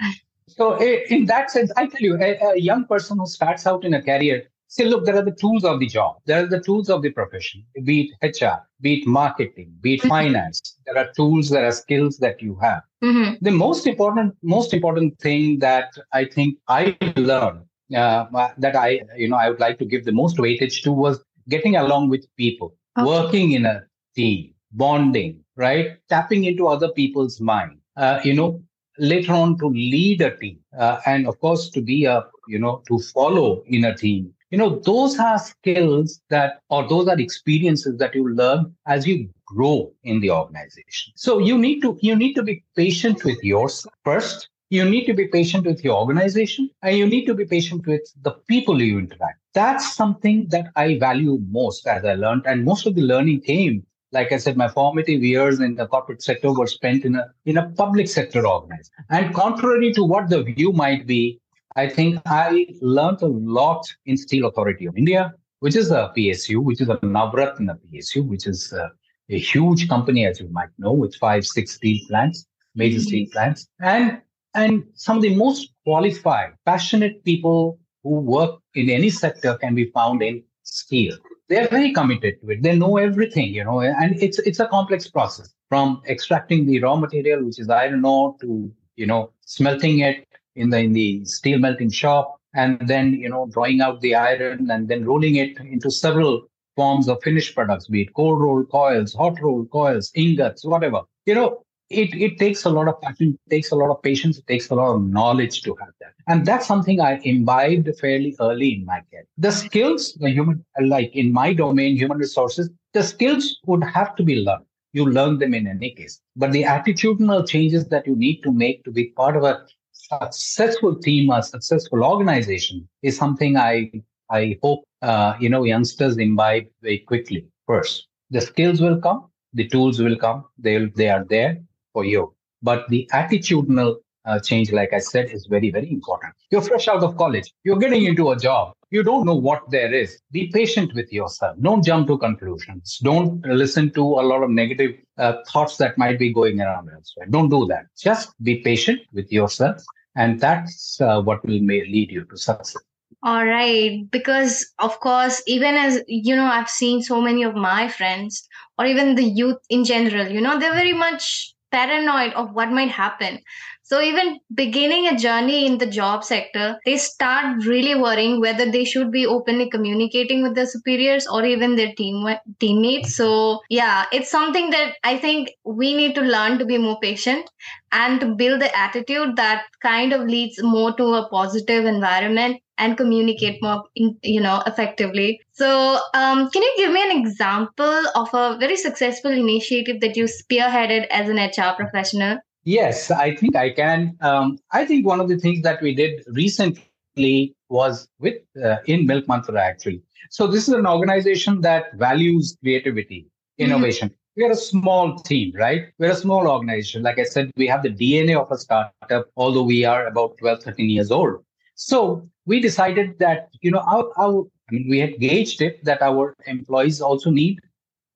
So 0.48 0.80
in 0.80 1.26
that 1.26 1.50
sense 1.50 1.72
i 1.76 1.88
tell 1.88 2.02
you 2.02 2.18
a, 2.22 2.38
a 2.52 2.60
young 2.60 2.86
person 2.86 3.18
who 3.18 3.26
starts 3.26 3.66
out 3.66 3.84
in 3.84 3.94
a 3.96 4.02
career 4.02 4.44
See, 4.76 4.84
look, 4.84 5.06
there 5.06 5.16
are 5.16 5.24
the 5.24 5.32
tools 5.32 5.64
of 5.64 5.80
the 5.80 5.86
job. 5.86 6.18
There 6.26 6.44
are 6.44 6.48
the 6.48 6.60
tools 6.60 6.90
of 6.90 7.02
the 7.02 7.10
profession, 7.10 7.64
be 7.86 8.12
it 8.22 8.42
HR, 8.42 8.58
be 8.82 8.96
it 8.96 9.08
marketing, 9.08 9.74
be 9.80 9.94
it 9.94 10.02
mm-hmm. 10.02 10.10
finance. 10.10 10.76
There 10.86 10.98
are 10.98 11.14
tools, 11.16 11.50
there 11.50 11.66
are 11.66 11.72
skills 11.72 12.18
that 12.18 12.42
you 12.42 12.58
have. 12.62 12.82
Mm-hmm. 13.02 13.36
The 13.40 13.52
most 13.52 13.88
important, 13.88 14.36
most 14.44 14.74
important 14.74 15.18
thing 15.20 15.60
that 15.60 15.94
I 16.12 16.26
think 16.26 16.58
I 16.68 16.98
learned 17.16 17.62
uh, 17.96 18.26
that 18.58 18.76
I, 18.76 19.00
you 19.16 19.30
know, 19.30 19.38
I 19.38 19.50
would 19.50 19.62
like 19.62 19.80
to 19.80 19.86
give 19.86 20.04
the 20.04 20.12
most 20.12 20.36
weightage 20.36 20.84
to 20.84 20.92
was 20.92 21.24
getting 21.48 21.78
along 21.78 22.10
with 22.10 22.28
people, 22.36 22.76
okay. 23.00 23.08
working 23.08 23.54
in 23.54 23.66
a 23.66 23.82
team, 24.14 24.56
bonding, 24.74 25.40
right? 25.56 26.00
Tapping 26.10 26.44
into 26.44 26.68
other 26.68 26.90
people's 26.90 27.40
mind. 27.40 27.78
Uh, 27.96 28.20
you 28.26 28.34
know, 28.34 28.62
later 29.00 29.32
on 29.32 29.58
to 29.60 29.68
lead 29.68 30.20
a 30.20 30.36
team, 30.36 30.60
uh, 30.78 31.00
and 31.06 31.28
of 31.28 31.40
course 31.40 31.70
to 31.70 31.82
be 31.82 32.04
a, 32.04 32.26
you 32.50 32.60
know, 32.60 32.84
to 32.90 33.00
follow 33.00 33.64
in 33.68 33.86
a 33.86 33.96
team 33.96 34.34
you 34.56 34.60
know 34.60 34.80
those 34.86 35.20
are 35.20 35.38
skills 35.38 36.22
that 36.30 36.62
or 36.70 36.88
those 36.88 37.10
are 37.10 37.20
experiences 37.20 37.98
that 37.98 38.16
you 38.16 38.34
learn 38.34 38.74
as 38.88 39.06
you 39.06 39.30
grow 39.46 39.92
in 40.04 40.22
the 40.22 40.32
organization. 40.32 41.12
So 41.18 41.40
you 41.40 41.58
need 41.58 41.82
to 41.82 41.98
you 42.02 42.16
need 42.16 42.36
to 42.36 42.44
be 42.44 42.64
patient 42.78 43.26
with 43.26 43.44
yourself 43.44 43.94
first. 44.06 44.48
You 44.70 44.86
need 44.86 45.08
to 45.08 45.14
be 45.14 45.28
patient 45.28 45.66
with 45.66 45.84
your 45.84 45.98
organization 45.98 46.70
and 46.82 46.98
you 46.98 47.06
need 47.06 47.26
to 47.26 47.34
be 47.34 47.44
patient 47.44 47.86
with 47.86 48.06
the 48.22 48.32
people 48.52 48.82
you 48.82 48.98
interact 48.98 49.40
that's 49.54 49.96
something 49.96 50.48
that 50.54 50.66
i 50.76 50.98
value 51.04 51.38
most 51.50 51.88
as 51.88 52.04
i 52.04 52.16
learned 52.16 52.48
and 52.54 52.66
most 52.66 52.88
of 52.88 52.96
the 52.96 53.06
learning 53.12 53.40
came 53.42 53.86
like 54.12 54.32
I 54.32 54.38
said, 54.38 54.56
my 54.56 54.70
formative 54.70 55.22
years 55.24 55.60
in 55.60 55.76
the 55.76 55.88
corporate 55.88 56.24
sector 56.24 56.54
were 56.54 56.68
spent 56.68 57.04
in 57.04 57.16
a 57.16 57.26
in 57.46 57.58
a 57.58 57.70
public 57.72 58.08
sector 58.08 58.48
organization. 58.48 58.94
And 59.10 59.34
contrary 59.36 59.92
to 59.94 60.04
what 60.04 60.30
the 60.30 60.44
view 60.44 60.72
might 60.72 61.06
be, 61.06 61.40
I 61.76 61.90
think 61.90 62.22
I 62.26 62.68
learned 62.82 63.22
a 63.22 63.28
lot 63.28 63.86
in 64.06 64.16
Steel 64.16 64.48
Authority 64.48 64.86
of 64.86 64.98
India, 64.98 65.34
which 65.60 65.76
is 65.76 65.92
a 65.92 66.12
PSU, 66.16 66.64
which 66.64 66.80
is 66.80 66.90
a 66.90 66.96
Navratna 66.98 67.78
PSU, 67.92 68.26
which 68.26 68.48
is 68.48 68.72
uh, 68.72 68.88
a 69.30 69.38
huge 69.38 69.90
company, 69.90 70.26
as 70.26 70.40
you 70.40 70.48
might 70.50 70.70
know, 70.78 70.94
with 70.94 71.16
five, 71.16 71.46
six 71.46 71.74
steel 71.74 72.00
plants, 72.08 72.46
major 72.76 72.98
mm-hmm. 72.98 73.08
steel 73.08 73.28
plants, 73.32 73.68
and 73.82 74.22
and 74.54 74.84
some 74.94 75.18
of 75.18 75.24
the 75.24 75.36
most 75.36 75.74
qualified, 75.84 76.54
passionate 76.66 77.24
people 77.26 77.78
who 78.04 78.20
work 78.20 78.62
in 78.76 78.90
any 78.90 79.10
sector 79.10 79.58
can 79.58 79.76
be 79.76 79.92
found 79.92 80.22
in 80.22 80.42
steel. 80.64 81.18
They're 81.50 81.68
very 81.68 81.92
committed 81.92 82.40
to 82.42 82.52
it. 82.52 82.64
They 82.64 82.76
know 82.78 82.98
everything, 82.98 83.54
you 83.54 83.66
know, 83.66 83.82
and 83.82 84.16
it's 84.24 84.40
it's 84.40 84.62
a 84.62 84.68
complex 84.68 85.10
process 85.10 85.54
from 85.68 86.02
extracting 86.08 86.66
the 86.68 86.80
raw 86.80 86.96
material, 86.96 87.44
which 87.44 87.60
is 87.60 87.70
iron 87.70 88.06
ore, 88.06 88.36
to 88.40 88.72
you 88.96 89.06
know 89.06 89.32
smelting 89.42 90.00
it 90.00 90.26
in 90.56 90.70
the 90.70 90.80
in 90.80 90.94
the 90.94 91.26
steel 91.26 91.60
melting 91.60 91.90
shop, 91.90 92.40
and 92.54 92.88
then 92.88 93.14
you 93.14 93.30
know 93.30 93.48
drawing 93.52 93.82
out 93.82 94.02
the 94.02 94.16
iron 94.16 94.70
and 94.72 94.88
then 94.88 95.06
rolling 95.06 95.36
it 95.36 95.58
into 95.60 95.92
several 95.92 96.48
forms 96.76 97.08
of 97.08 97.22
finished 97.24 97.56
products, 97.56 97.88
be 97.88 98.02
it 98.04 98.14
cold 98.14 98.42
rolled 98.42 98.70
coils, 98.70 99.14
hot 99.14 99.40
rolled 99.42 99.70
coils, 99.72 100.12
ingots, 100.16 100.66
whatever. 100.66 101.02
You 101.26 101.36
know, 101.36 101.66
it, 101.90 102.14
it 102.16 102.38
takes 102.40 102.66
a 102.66 102.70
lot 102.70 102.88
of 102.88 103.00
passion, 103.02 103.38
it 103.46 103.50
takes 103.50 103.72
a 103.72 103.76
lot 103.76 103.92
of 103.92 104.02
patience, 104.02 104.38
it 104.38 104.48
takes 104.48 104.70
a 104.70 104.76
lot 104.76 104.96
of 104.96 105.04
knowledge 105.04 105.62
to 105.64 105.76
have 105.80 105.94
that. 106.02 106.14
And 106.28 106.46
that's 106.46 106.68
something 106.68 107.00
I 107.00 107.20
imbibed 107.24 107.90
fairly 108.00 108.36
early 108.40 108.74
in 108.74 108.86
my 108.86 109.02
career. 109.10 109.26
The 109.38 109.52
skills, 109.52 110.14
the 110.20 110.30
human, 110.30 110.66
like 110.82 111.16
in 111.16 111.32
my 111.32 111.54
domain, 111.54 111.96
human 111.96 112.18
resources, 112.18 112.70
the 112.94 113.04
skills 113.04 113.60
would 113.66 113.84
have 113.84 114.16
to 114.16 114.24
be 114.24 114.38
learned. 114.38 114.66
You 114.94 115.06
learn 115.06 115.40
them 115.40 115.54
in 115.54 115.68
any 115.68 115.92
case. 115.92 116.22
But 116.36 116.54
the 116.54 116.64
attitudinal 116.64 117.48
changes 117.48 117.88
that 117.90 118.08
you 118.08 118.16
need 118.16 118.42
to 118.44 118.52
make 118.52 118.84
to 118.86 118.92
be 118.92 119.10
part 119.10 119.36
of 119.36 119.44
a 119.44 119.66
successful 120.10 120.96
team, 120.96 121.30
a 121.30 121.42
successful 121.42 122.04
organization 122.04 122.88
is 123.02 123.18
something 123.18 123.58
I 123.58 123.92
I 124.30 124.58
hope 124.64 124.84
uh, 125.02 125.34
you 125.40 125.50
know 125.50 125.64
youngsters 125.64 126.18
imbibe 126.18 126.68
very 126.82 127.00
quickly. 127.00 127.46
First, 127.68 128.08
the 128.30 128.42
skills 128.42 128.82
will 128.82 129.00
come, 129.00 129.30
the 129.54 129.68
tools 129.68 130.00
will 130.00 130.18
come. 130.18 130.46
They 130.58 130.86
they 130.86 131.10
are 131.10 131.24
there 131.24 131.58
for 131.94 132.06
you. 132.06 132.34
But 132.62 132.88
the 132.90 133.10
attitudinal 133.14 133.98
uh, 134.26 134.40
change, 134.40 134.72
like 134.72 134.94
I 134.94 135.00
said, 135.00 135.30
is 135.32 135.46
very 135.46 135.70
very 135.72 135.92
important. 135.92 136.34
You're 136.52 136.62
fresh 136.62 136.88
out 136.88 137.04
of 137.04 137.18
college. 137.18 137.52
You're 137.64 137.78
getting 137.78 138.06
into 138.06 138.32
a 138.32 138.38
job. 138.38 138.74
You 138.92 139.04
don't 139.04 139.26
know 139.26 139.36
what 139.36 139.70
there 139.72 139.94
is. 139.94 140.20
Be 140.32 140.48
patient 140.54 140.94
with 140.94 141.12
yourself. 141.12 141.58
Don't 141.60 141.84
jump 141.84 142.08
to 142.08 142.18
conclusions. 142.18 143.00
Don't 143.04 143.46
listen 143.46 143.92
to 143.92 144.02
a 144.02 144.24
lot 144.32 144.44
of 144.44 144.50
negative 144.50 144.92
uh, 145.18 145.34
thoughts 145.52 145.78
that 145.78 145.98
might 145.98 146.18
be 146.18 146.32
going 146.32 146.62
around 146.62 146.90
elsewhere. 146.94 147.28
Don't 147.30 147.50
do 147.50 147.66
that. 147.68 147.86
Just 147.98 148.32
be 148.42 148.62
patient 148.62 149.02
with 149.12 149.32
yourself, 149.32 149.84
and 150.16 150.40
that's 150.40 151.00
uh, 151.02 151.22
what 151.22 151.46
will 151.46 151.60
may 151.60 151.86
lead 151.86 152.12
you 152.12 152.26
to 152.26 152.38
success. 152.38 152.82
All 153.24 153.46
right. 153.46 154.10
Because, 154.12 154.72
of 154.80 155.00
course, 155.00 155.42
even 155.48 155.76
as 155.76 156.02
you 156.08 156.36
know, 156.36 156.46
I've 156.46 156.70
seen 156.70 157.02
so 157.02 157.22
many 157.22 157.44
of 157.44 157.56
my 157.56 157.88
friends 157.88 158.48
or 158.78 158.86
even 158.86 159.16
the 159.16 159.24
youth 159.24 159.58
in 159.70 159.84
general, 159.84 160.28
you 160.28 160.42
know, 160.42 160.60
they're 160.60 160.74
very 160.74 160.94
much 160.94 161.56
paranoid 161.72 162.34
of 162.34 162.54
what 162.54 162.72
might 162.72 162.90
happen. 162.90 163.40
So 163.88 164.02
even 164.02 164.40
beginning 164.54 165.08
a 165.08 165.16
journey 165.16 165.66
in 165.68 165.78
the 165.78 165.86
job 165.86 166.24
sector, 166.24 166.80
they 166.86 166.98
start 166.98 167.64
really 167.66 167.94
worrying 167.94 168.42
whether 168.42 168.70
they 168.70 168.84
should 168.84 169.12
be 169.12 169.28
openly 169.28 169.70
communicating 169.70 170.42
with 170.42 170.56
their 170.56 170.66
superiors 170.66 171.28
or 171.28 171.46
even 171.46 171.76
their 171.76 171.94
team 171.94 172.26
teammates. 172.60 173.16
So 173.16 173.62
yeah, 173.70 174.06
it's 174.12 174.32
something 174.32 174.72
that 174.72 174.96
I 175.04 175.18
think 175.20 175.52
we 175.64 175.94
need 175.96 176.16
to 176.16 176.22
learn 176.22 176.58
to 176.58 176.66
be 176.66 176.80
more 176.80 177.00
patient 177.00 177.48
and 177.92 178.20
to 178.22 178.34
build 178.36 178.62
the 178.62 178.76
attitude 178.78 179.36
that 179.36 179.66
kind 179.82 180.14
of 180.14 180.22
leads 180.28 180.62
more 180.64 180.94
to 180.98 181.14
a 181.14 181.30
positive 181.30 181.86
environment 181.86 182.62
and 182.78 182.98
communicate 182.98 183.62
more 183.62 183.84
you 183.96 184.42
know 184.42 184.62
effectively 184.68 185.40
so 185.54 185.98
um, 186.14 186.50
can 186.50 186.62
you 186.62 186.74
give 186.76 186.92
me 186.92 187.02
an 187.10 187.18
example 187.18 188.02
of 188.16 188.28
a 188.34 188.58
very 188.60 188.76
successful 188.76 189.32
initiative 189.32 190.02
that 190.02 190.18
you 190.18 190.26
spearheaded 190.26 191.08
as 191.08 191.30
an 191.30 191.38
hr 191.38 191.74
professional 191.78 192.38
Yes, 192.66 193.12
I 193.12 193.36
think 193.36 193.56
I 193.56 193.70
can. 193.70 194.18
Um, 194.22 194.58
I 194.72 194.86
think 194.86 195.06
one 195.06 195.20
of 195.20 195.30
the 195.30 195.38
things 195.38 195.62
that 195.62 195.82
we 195.82 195.94
did 195.94 196.24
recently 196.28 197.56
was 197.70 198.08
with 198.20 198.42
uh, 198.62 198.78
in 198.86 199.06
Milk 199.06 199.28
Mantra 199.28 199.62
actually. 199.62 200.02
So 200.32 200.48
this 200.48 200.68
is 200.68 200.74
an 200.74 200.88
organization 200.88 201.62
that 201.62 201.94
values 201.94 202.58
creativity, 202.62 203.22
mm-hmm. 203.22 203.66
innovation. 203.66 204.10
Mm-hmm. 204.10 204.16
We 204.38 204.44
are 204.46 204.52
a 204.52 204.56
small 204.56 205.18
team, 205.20 205.54
right? 205.56 205.86
We're 206.00 206.12
a 206.12 206.16
small 206.16 206.48
organization. 206.48 207.04
Like 207.04 207.20
I 207.20 207.24
said, 207.24 207.52
we 207.56 207.68
have 207.68 207.84
the 207.84 207.90
DNA 207.90 208.36
of 208.36 208.52
a 208.52 208.58
startup, 208.58 209.30
although 209.38 209.64
we 209.64 209.86
are 209.86 210.08
about 210.08 210.38
12, 210.40 210.64
13 210.64 210.90
years 210.90 211.10
old. 211.10 211.46
So 211.76 212.28
we 212.46 212.60
decided 212.60 213.18
that, 213.20 213.50
you 213.62 213.72
know, 213.72 213.80
our, 213.80 214.12
our 214.18 214.44
I 214.70 214.74
mean, 214.74 214.88
we 214.90 215.00
had 215.00 215.20
gauged 215.20 215.62
it 215.62 215.84
that 215.86 216.02
our 216.02 216.36
employees 216.48 217.00
also 217.00 217.30
need 217.30 217.60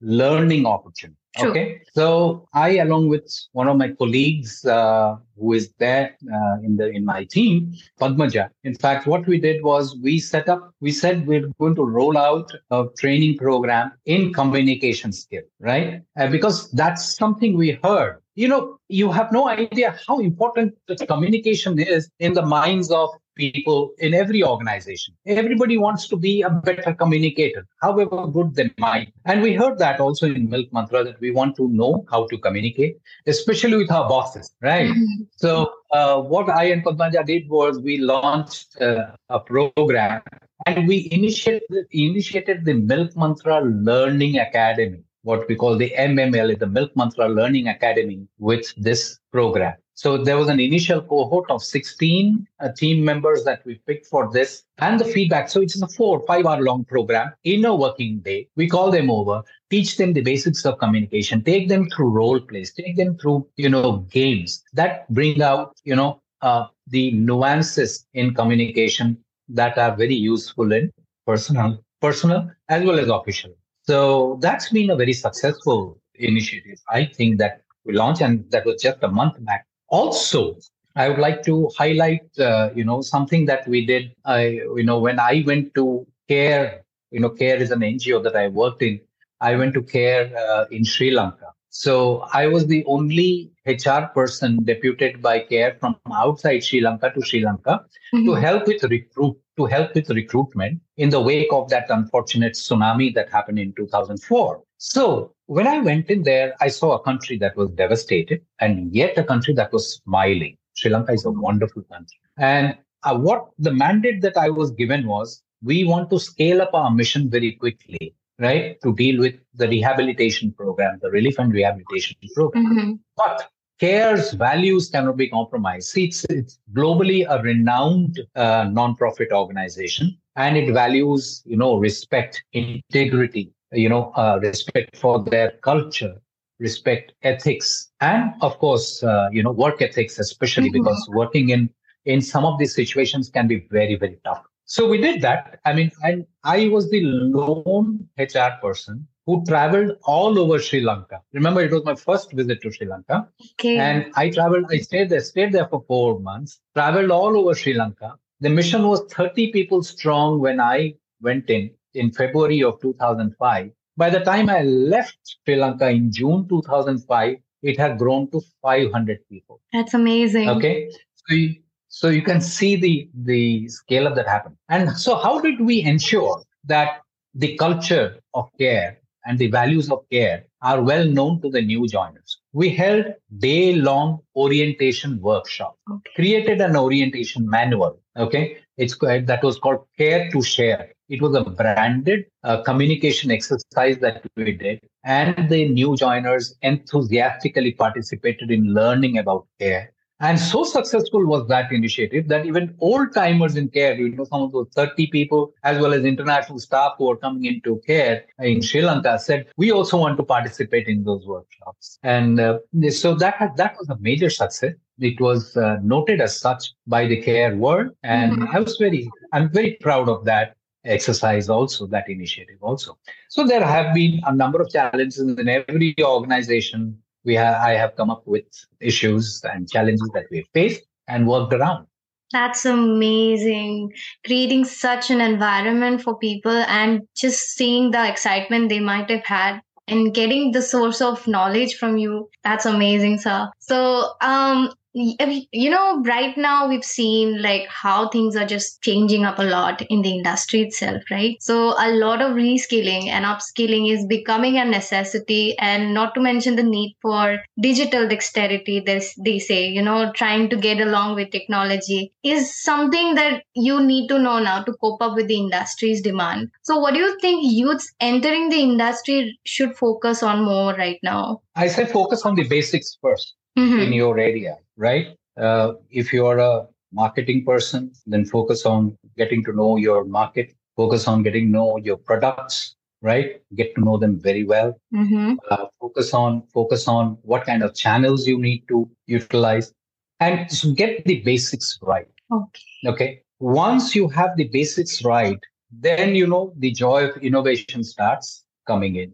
learning 0.02 0.66
opportunity. 0.66 1.16
Okay. 1.38 1.82
So 1.94 2.48
I, 2.54 2.78
along 2.78 3.08
with 3.10 3.32
one 3.52 3.68
of 3.68 3.78
my 3.78 3.90
colleagues 3.90 4.66
uh, 4.66 5.16
who 5.38 5.54
is 5.54 5.72
there 5.78 6.18
uh, 6.34 6.58
in 6.64 6.78
the 6.78 6.90
in 6.90 7.06
my 7.06 7.24
team, 7.26 7.74
Padmaja. 8.00 8.50
In 8.64 8.76
fact, 8.76 9.06
what 9.06 9.28
we 9.28 9.40
did 9.40 9.64
was 9.64 9.96
we 10.02 10.20
set 10.20 10.50
up. 10.50 10.74
We 10.82 10.92
said 10.92 11.28
we're 11.28 11.48
going 11.60 11.76
to 11.76 11.84
roll 11.84 12.18
out 12.18 12.52
a 12.72 12.86
training 12.98 13.38
program 13.38 13.92
in 14.06 14.34
communication 14.34 15.12
skill, 15.12 15.44
right? 15.60 16.02
Uh, 16.18 16.28
because 16.28 16.72
that's 16.72 17.16
something 17.16 17.56
we 17.56 17.80
heard. 17.84 18.22
You 18.36 18.48
know, 18.48 18.78
you 18.88 19.12
have 19.12 19.32
no 19.32 19.50
idea 19.50 19.98
how 20.08 20.20
important 20.20 20.74
communication 21.08 21.78
is 21.78 22.10
in 22.20 22.34
the 22.34 22.46
minds 22.46 22.90
of 22.90 23.10
people 23.40 23.94
in 24.00 24.14
every 24.14 24.44
organization. 24.44 25.14
Everybody 25.26 25.78
wants 25.78 26.08
to 26.10 26.18
be 26.18 26.42
a 26.42 26.50
better 26.50 26.94
communicator, 26.94 27.66
however 27.82 28.28
good 28.28 28.56
they 28.56 28.70
might. 28.78 29.14
And 29.26 29.42
we 29.42 29.54
heard 29.54 29.78
that 29.80 30.00
also 30.00 30.28
in 30.28 30.50
Milk 30.50 30.68
Mantra 30.74 31.04
that 31.06 31.20
we 31.22 31.32
want 31.32 31.56
to 31.56 31.68
know 31.70 32.06
how 32.12 32.28
to 32.28 32.38
communicate, 32.38 32.98
especially 33.26 33.78
with 33.78 33.92
our 33.92 34.08
bosses, 34.10 34.52
right? 34.62 34.90
Mm-hmm. 34.90 35.24
So, 35.38 35.72
uh, 35.92 36.22
what 36.22 36.50
I 36.50 36.66
and 36.66 36.84
Padmaja 36.84 37.26
did 37.26 37.50
was 37.50 37.80
we 37.80 37.98
launched 37.98 38.80
uh, 38.82 39.16
a 39.30 39.40
program 39.40 40.22
and 40.66 40.88
we 40.88 41.08
initiated, 41.12 41.86
initiated 41.92 42.66
the 42.66 42.74
Milk 42.74 43.16
Mantra 43.16 43.62
Learning 43.62 44.40
Academy, 44.40 45.04
what 45.24 45.48
we 45.48 45.56
call 45.56 45.78
the 45.78 45.94
MML, 45.98 46.60
the 46.60 46.68
Milk 46.68 46.92
Mantra 46.96 47.30
Learning 47.30 47.68
Academy, 47.68 48.28
with 48.38 48.74
this 48.76 49.20
program. 49.32 49.76
So 50.00 50.18
there 50.18 50.38
was 50.38 50.48
an 50.48 50.62
initial 50.62 51.02
cohort 51.02 51.52
of 51.52 51.62
16 51.62 52.48
uh, 52.62 52.70
team 52.72 53.04
members 53.04 53.44
that 53.44 53.66
we 53.66 53.82
picked 53.86 54.06
for 54.06 54.32
this 54.32 54.64
and 54.78 54.98
the 54.98 55.04
feedback. 55.04 55.50
So 55.50 55.60
it's 55.60 55.82
a 55.82 55.90
four, 55.90 56.26
five 56.26 56.46
hour 56.46 56.62
long 56.62 56.86
program 56.86 57.34
in 57.44 57.66
a 57.66 57.76
working 57.76 58.20
day. 58.20 58.48
We 58.56 58.70
call 58.70 58.92
them 58.92 59.12
over, 59.12 59.42
teach 59.70 59.98
them 59.98 60.14
the 60.14 60.22
basics 60.22 60.66
of 60.66 60.80
communication, 60.80 61.44
take 61.44 61.68
them 61.68 61.90
through 61.90 62.12
role 62.12 62.40
plays, 62.40 62.72
take 62.72 62.96
them 62.96 63.18
through, 63.18 63.50
you 63.58 63.68
know, 63.68 63.98
games 64.10 64.64
that 64.72 65.14
bring 65.14 65.42
out, 65.42 65.76
you 65.84 65.98
know, 65.98 66.22
uh, 66.42 66.68
the 66.88 67.12
nuances 67.12 68.06
in 68.14 68.34
communication 68.34 69.18
that 69.50 69.78
are 69.78 69.98
very 69.98 70.16
useful 70.16 70.72
in 70.72 70.94
personal, 71.28 71.84
personal 72.00 72.50
as 72.70 72.86
well 72.86 73.00
as 73.00 73.10
official. 73.10 73.52
So 73.84 74.40
that's 74.42 74.70
been 74.70 74.92
a 74.92 74.96
very 74.96 75.12
successful 75.12 76.00
initiative. 76.16 76.80
I 76.90 77.04
think 77.04 77.38
that 77.40 77.64
we 77.84 77.96
launched 77.96 78.22
and 78.22 78.50
that 78.52 78.66
was 78.66 78.82
just 78.82 79.04
a 79.04 79.10
month 79.10 79.44
back 79.44 79.66
also, 79.90 80.58
I 80.96 81.10
would 81.10 81.20
like 81.20 81.44
to 81.44 81.70
highlight, 81.78 82.28
uh, 82.40 82.70
you 82.76 82.84
know, 82.84 83.02
something 83.02 83.46
that 83.46 83.68
we 83.68 83.86
did. 83.86 84.12
I, 84.26 84.46
you 84.78 84.84
know, 84.84 85.00
when 85.00 85.20
I 85.20 85.44
went 85.46 85.74
to 85.76 86.06
CARE, 86.28 86.82
you 87.12 87.20
know, 87.20 87.30
CARE 87.30 87.58
is 87.58 87.72
an 87.72 87.80
NGO 87.80 88.24
that 88.24 88.36
I 88.36 88.48
worked 88.48 88.82
in. 88.82 89.00
I 89.42 89.56
went 89.56 89.74
to 89.76 89.82
CARE 89.82 90.32
uh, 90.36 90.66
in 90.72 90.84
Sri 90.84 91.12
Lanka. 91.12 91.48
So 91.70 92.26
I 92.34 92.48
was 92.48 92.66
the 92.66 92.84
only 92.86 93.52
HR 93.66 94.08
person 94.14 94.64
deputed 94.64 95.22
by 95.22 95.40
CARE 95.42 95.78
from 95.80 95.96
outside 96.12 96.64
Sri 96.64 96.82
Lanka 96.82 97.12
to 97.12 97.22
Sri 97.22 97.46
Lanka 97.46 97.86
mm-hmm. 98.14 98.26
to 98.26 98.34
help 98.34 98.68
with 98.68 98.84
recruit 98.84 99.38
to 99.58 99.66
help 99.66 99.94
with 99.94 100.10
recruitment 100.10 100.80
in 100.98 101.10
the 101.10 101.20
wake 101.22 101.52
of 101.52 101.70
that 101.70 101.90
unfortunate 101.90 102.54
tsunami 102.54 103.14
that 103.14 103.30
happened 103.30 103.60
in 103.60 103.74
2004. 103.74 104.64
So 104.80 105.36
when 105.48 105.68
I 105.68 105.80
went 105.80 106.10
in 106.10 106.24
there, 106.24 106.56
I 106.62 106.70
saw 106.70 106.94
a 106.94 107.04
country 107.04 107.38
that 107.40 107.56
was 107.58 107.70
devastated 107.72 108.42
and 108.60 108.94
yet 108.96 109.18
a 109.18 109.26
country 109.26 109.54
that 109.56 109.74
was 109.74 109.96
smiling. 109.96 110.58
Sri 110.74 110.90
Lanka 110.90 111.12
is 111.12 111.26
a 111.26 111.32
wonderful 111.32 111.84
country. 111.84 112.18
And 112.38 112.78
uh, 113.04 113.18
what 113.18 113.50
the 113.58 113.74
mandate 113.74 114.22
that 114.22 114.38
I 114.38 114.50
was 114.50 114.72
given 114.72 115.06
was 115.06 115.44
we 115.62 115.84
want 115.84 116.10
to 116.12 116.20
scale 116.20 116.62
up 116.62 116.74
our 116.74 116.92
mission 116.92 117.30
very 117.30 117.52
quickly, 117.52 118.16
right? 118.40 118.78
To 118.84 118.96
deal 118.96 119.20
with 119.20 119.36
the 119.54 119.68
rehabilitation 119.68 120.54
program, 120.54 120.98
the 121.02 121.12
relief 121.12 121.38
and 121.40 121.52
rehabilitation 121.52 122.16
program. 122.34 122.66
Mm-hmm. 122.66 122.94
But 123.18 123.50
CARE's 123.82 124.32
values 124.32 124.90
cannot 124.90 125.18
be 125.18 125.28
compromised. 125.28 125.98
It's, 125.98 126.24
it's 126.26 126.58
globally 126.72 127.26
a 127.30 127.42
renowned 127.42 128.18
uh, 128.36 128.70
non-profit 128.72 129.34
organization 129.34 130.18
and 130.38 130.56
it 130.56 130.72
values, 130.72 131.44
you 131.46 131.58
know, 131.58 131.76
respect, 131.76 132.42
integrity, 132.54 133.52
you 133.72 133.90
know, 133.90 134.12
uh, 134.16 134.40
respect 134.42 134.98
for 134.98 135.24
their 135.24 135.52
culture, 135.62 136.16
respect 136.60 137.14
ethics, 137.24 137.92
and 138.02 138.34
of 138.42 138.58
course, 138.60 139.04
uh, 139.04 139.30
you 139.32 139.44
know, 139.44 139.52
work 139.52 139.82
ethics, 139.82 140.20
especially 140.20 140.70
mm-hmm. 140.70 140.84
because 140.84 141.10
working 141.14 141.50
in 141.50 141.70
in 142.06 142.22
some 142.22 142.46
of 142.46 142.58
these 142.58 142.74
situations 142.74 143.30
can 143.30 143.48
be 143.48 143.68
very 143.70 143.96
very 143.96 144.20
tough. 144.24 144.44
So 144.66 144.88
we 144.88 145.00
did 145.00 145.22
that. 145.22 145.60
I 145.66 145.74
mean, 145.74 145.92
and 146.04 146.26
I 146.44 146.68
was 146.68 146.90
the 146.92 147.02
lone 147.02 148.08
HR 148.20 148.52
person 148.62 149.08
who 149.26 149.44
traveled 149.46 149.98
all 150.04 150.40
over 150.40 150.60
Sri 150.60 150.82
Lanka. 150.82 151.22
Remember, 151.34 151.62
it 151.62 151.72
was 151.72 151.84
my 151.86 151.96
first 151.96 152.32
visit 152.34 152.62
to 152.62 152.72
Sri 152.72 152.88
Lanka. 152.88 153.28
Okay. 153.54 153.78
And 153.78 154.12
I 154.16 154.30
traveled, 154.30 154.66
I 154.72 154.78
stayed 154.78 155.10
there, 155.10 155.20
stayed 155.20 155.52
there 155.54 155.68
for 155.68 155.84
four 155.88 156.20
months, 156.20 156.60
traveled 156.76 157.12
all 157.12 157.38
over 157.38 157.54
Sri 157.54 157.74
Lanka. 157.74 158.16
The 158.42 158.50
mission 158.50 158.88
was 158.88 159.02
30 159.12 159.52
people 159.52 159.84
strong 159.84 160.40
when 160.40 160.60
I 160.60 160.96
went 161.22 161.50
in 161.50 161.72
in 161.94 162.12
February 162.12 162.64
of 162.64 162.80
2005. 162.82 163.72
By 163.98 164.10
the 164.10 164.20
time 164.22 164.50
I 164.50 164.62
left 164.62 165.18
Sri 165.46 165.56
Lanka 165.56 165.90
in 165.90 166.12
June 166.12 166.48
2005, 166.48 167.36
it 167.62 167.78
had 167.78 167.98
grown 167.98 168.30
to 168.32 168.42
500 168.62 169.20
people. 169.30 169.62
That's 169.74 169.94
amazing. 169.94 170.50
Okay. 170.50 170.90
So 171.16 171.36
you, 171.36 171.56
so 171.90 172.08
you 172.10 172.22
can 172.22 172.40
see 172.40 172.76
the, 172.76 173.10
the 173.14 173.68
scale 173.68 174.08
of 174.08 174.16
that 174.16 174.28
happen. 174.28 174.58
And 174.70 174.96
so 174.98 175.16
how 175.16 175.42
did 175.42 175.60
we 175.60 175.82
ensure 175.84 176.42
that 176.66 177.02
the 177.34 177.58
culture 177.58 178.20
of 178.34 178.50
care 178.58 179.00
and 179.26 179.38
the 179.38 179.48
values 179.48 179.92
of 179.92 180.06
care 180.10 180.46
are 180.62 180.82
well 180.82 181.06
known 181.06 181.42
to 181.42 181.50
the 181.50 181.62
new 181.62 181.88
joiners? 181.88 182.40
We 182.54 182.70
held 182.70 183.06
day 183.38 183.76
long 183.76 184.20
orientation 184.36 185.20
workshop, 185.20 185.78
Okay. 185.92 186.12
created 186.16 186.62
an 186.62 186.78
orientation 186.78 187.50
manual. 187.50 188.00
Okay. 188.18 188.58
It's 188.80 188.98
that 188.98 189.44
was 189.44 189.60
called 189.60 189.82
care 189.98 190.32
to 190.32 190.42
share. 190.42 190.94
It 191.10 191.22
was 191.22 191.36
a 191.36 191.44
branded 191.44 192.26
uh, 192.44 192.62
communication 192.62 193.30
exercise 193.30 193.98
that 194.00 194.26
we 194.38 194.54
did, 194.54 194.80
and 195.04 195.50
the 195.50 195.68
new 195.68 195.98
joiners 195.98 196.56
enthusiastically 196.62 197.74
participated 197.74 198.52
in 198.52 198.74
learning 198.74 199.18
about 199.18 199.48
care. 199.60 199.92
And 200.22 200.38
so 200.38 200.64
successful 200.64 201.26
was 201.26 201.48
that 201.48 201.72
initiative 201.72 202.28
that 202.28 202.46
even 202.46 202.76
old 202.80 203.14
timers 203.14 203.56
in 203.56 203.70
care, 203.70 203.94
you 203.96 204.10
know, 204.10 204.26
some 204.26 204.42
of 204.42 204.52
those 204.52 204.68
30 204.76 205.08
people, 205.08 205.54
as 205.64 205.80
well 205.80 205.94
as 205.94 206.04
international 206.04 206.60
staff 206.60 206.94
who 206.98 207.10
are 207.12 207.16
coming 207.16 207.46
into 207.46 207.82
care 207.88 208.26
in 208.40 208.62
Sri 208.62 208.82
Lanka, 208.82 209.18
said, 209.18 209.48
we 209.56 209.72
also 209.72 209.98
want 209.98 210.18
to 210.18 210.24
participate 210.24 210.88
in 210.88 211.06
those 211.06 211.26
workshops. 211.26 212.00
And 212.04 212.40
uh, 212.40 212.60
so 212.90 213.16
that, 213.16 213.54
that 213.56 213.76
was 213.78 213.88
a 213.90 213.98
major 214.02 214.30
success. 214.30 214.74
It 215.00 215.20
was 215.20 215.56
uh, 215.56 215.78
noted 215.82 216.22
as 216.22 216.40
such 216.40 216.74
by 216.88 217.08
the 217.08 217.22
care 217.22 217.56
world. 217.56 217.92
And 218.04 218.34
Mhm. 218.34 218.54
I 218.54 218.60
was 218.60 218.78
very, 218.78 219.10
I'm 219.34 219.50
very 219.52 219.78
proud 219.82 220.10
of 220.10 220.26
that 220.26 220.56
exercise 220.86 221.50
also, 221.50 221.88
that 221.88 222.10
initiative 222.10 222.58
also. 222.62 222.98
So 223.30 223.46
there 223.46 223.66
have 223.66 223.94
been 223.94 224.22
a 224.26 224.34
number 224.34 224.62
of 224.62 224.70
challenges 224.70 225.20
in 225.20 225.48
every 225.48 225.96
organization. 226.02 226.98
We 227.26 227.36
have, 227.36 227.56
I 227.56 227.72
have 227.72 227.96
come 227.96 228.10
up 228.10 228.24
with 228.26 228.46
issues 228.80 229.44
and 229.44 229.70
challenges 229.70 230.10
that 230.14 230.26
we 230.32 230.46
faced 230.54 230.84
and 231.08 231.28
worked 231.28 231.54
around. 231.54 231.88
That's 232.32 232.66
amazing. 232.66 233.92
Creating 234.26 234.64
such 234.64 235.10
an 235.10 235.20
environment 235.20 236.02
for 236.02 236.18
people 236.18 236.52
and 236.52 237.02
just 237.16 237.50
seeing 237.50 237.92
the 237.92 238.08
excitement 238.08 238.70
they 238.70 238.80
might 238.80 239.10
have 239.10 239.26
had 239.26 239.62
and 239.88 240.14
getting 240.14 240.52
the 240.52 240.62
source 240.62 241.02
of 241.02 241.28
knowledge 241.28 241.76
from 241.76 241.98
you. 241.98 242.30
That's 242.44 242.66
amazing, 242.66 243.18
sir. 243.18 243.50
So, 243.60 244.14
um, 244.22 244.72
you 244.94 245.70
know, 245.70 246.02
right 246.02 246.36
now 246.36 246.68
we've 246.68 246.84
seen 246.84 247.42
like 247.42 247.68
how 247.68 248.10
things 248.10 248.36
are 248.36 248.46
just 248.46 248.82
changing 248.82 249.24
up 249.24 249.38
a 249.38 249.44
lot 249.44 249.82
in 249.84 250.02
the 250.02 250.10
industry 250.10 250.62
itself, 250.62 251.04
right? 251.12 251.38
So, 251.42 251.76
a 251.78 251.92
lot 251.92 252.22
of 252.22 252.34
reskilling 252.34 253.08
and 253.08 253.26
upskilling 253.26 253.92
is 253.92 254.06
becoming 254.06 254.58
a 254.58 254.66
necessity, 254.66 255.58
and 255.60 255.94
not 255.94 256.16
to 256.16 256.22
mention 256.22 256.56
the 256.56 256.64
need 256.64 256.96
for 257.02 257.40
digital 257.60 258.08
dexterity, 258.08 258.80
this, 258.80 259.14
they 259.24 259.38
say, 259.38 259.68
you 259.68 259.82
know, 259.82 260.12
trying 260.14 260.50
to 260.50 260.58
get 260.58 260.82
along 260.82 261.16
with 261.16 261.32
technology 261.32 262.12
is 262.24 262.62
something 262.62 263.16
that 263.16 263.44
you 263.54 263.82
need 263.82 264.08
to 264.08 264.18
know 264.18 264.40
now 264.40 264.64
to 264.64 264.74
cope 264.74 265.02
up 265.02 265.16
with 265.16 265.28
the 265.28 265.38
industry's 265.38 266.02
demand. 266.02 266.50
So, 266.64 266.80
what 266.80 266.94
do 266.94 267.00
you 267.00 267.20
think 267.20 267.42
youths 267.44 267.94
entering 268.00 268.50
the 268.50 268.60
industry 268.60 269.40
should 269.46 269.76
focus 269.76 270.24
on 270.24 270.44
more 270.44 270.74
right 270.74 271.00
now? 271.04 271.42
I 271.56 271.68
say 271.68 271.86
focus 271.86 272.26
on 272.26 272.36
the 272.36 272.48
basics 272.48 272.98
first 273.02 273.36
Mhm. 273.58 273.86
in 273.88 273.94
your 273.94 274.18
area, 274.20 274.58
right? 274.78 275.16
Uh, 275.38 275.74
if 275.90 276.12
you're 276.14 276.40
a 276.40 276.68
marketing 276.92 277.46
person, 277.46 277.92
then 278.08 278.26
focus 278.26 278.66
on 278.66 278.98
getting 279.18 279.44
to 279.46 279.54
know 279.54 279.78
your 279.78 280.04
market, 280.06 280.54
focus 280.76 281.08
on 281.08 281.24
getting 281.24 281.46
to 281.48 281.52
know 281.52 281.78
your 281.78 281.98
products, 281.98 282.76
right? 283.02 283.42
Get 283.56 283.76
to 283.76 283.82
know 283.82 283.98
them 283.98 284.20
very 284.20 284.44
well. 284.44 284.78
Mhm. 284.94 285.38
uh, 285.52 285.66
focus 285.80 286.14
on 286.14 286.42
focus 286.54 286.88
on 286.88 287.18
what 287.24 287.46
kind 287.46 287.64
of 287.64 287.74
channels 287.74 288.28
you 288.28 288.38
need 288.40 288.68
to 288.68 288.90
utilize 289.08 289.72
and 290.20 290.50
get 290.76 291.06
the 291.06 291.22
basics 291.22 291.80
right 291.82 292.08
Okay. 292.32 292.64
okay 292.92 293.22
once 293.40 293.96
you 293.96 294.08
have 294.10 294.36
the 294.36 294.48
basics 294.56 295.04
right 295.06 295.40
then 295.72 296.14
you 296.16 296.28
know 296.28 296.54
the 296.58 296.72
joy 296.72 297.08
of 297.10 297.18
innovation 297.30 297.84
starts 297.84 298.44
coming 298.72 298.96
in. 299.04 299.10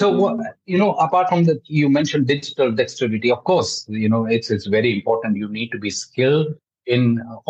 So 0.00 0.06
Mhm. 0.12 0.18
what 0.22 0.34
you 0.72 0.78
know 0.82 0.92
apart 1.06 1.28
from 1.30 1.44
that 1.48 1.60
you 1.78 1.86
mentioned 1.98 2.26
digital 2.34 2.68
dexterity. 2.80 3.30
Of 3.36 3.42
course 3.50 3.72
you 4.02 4.08
know 4.12 4.22
it's 4.36 4.50
it's 4.56 4.66
very 4.78 4.90
important. 4.98 5.36
You 5.42 5.48
need 5.58 5.70
to 5.76 5.78
be 5.86 5.90
skilled 6.04 6.48
in 6.96 7.04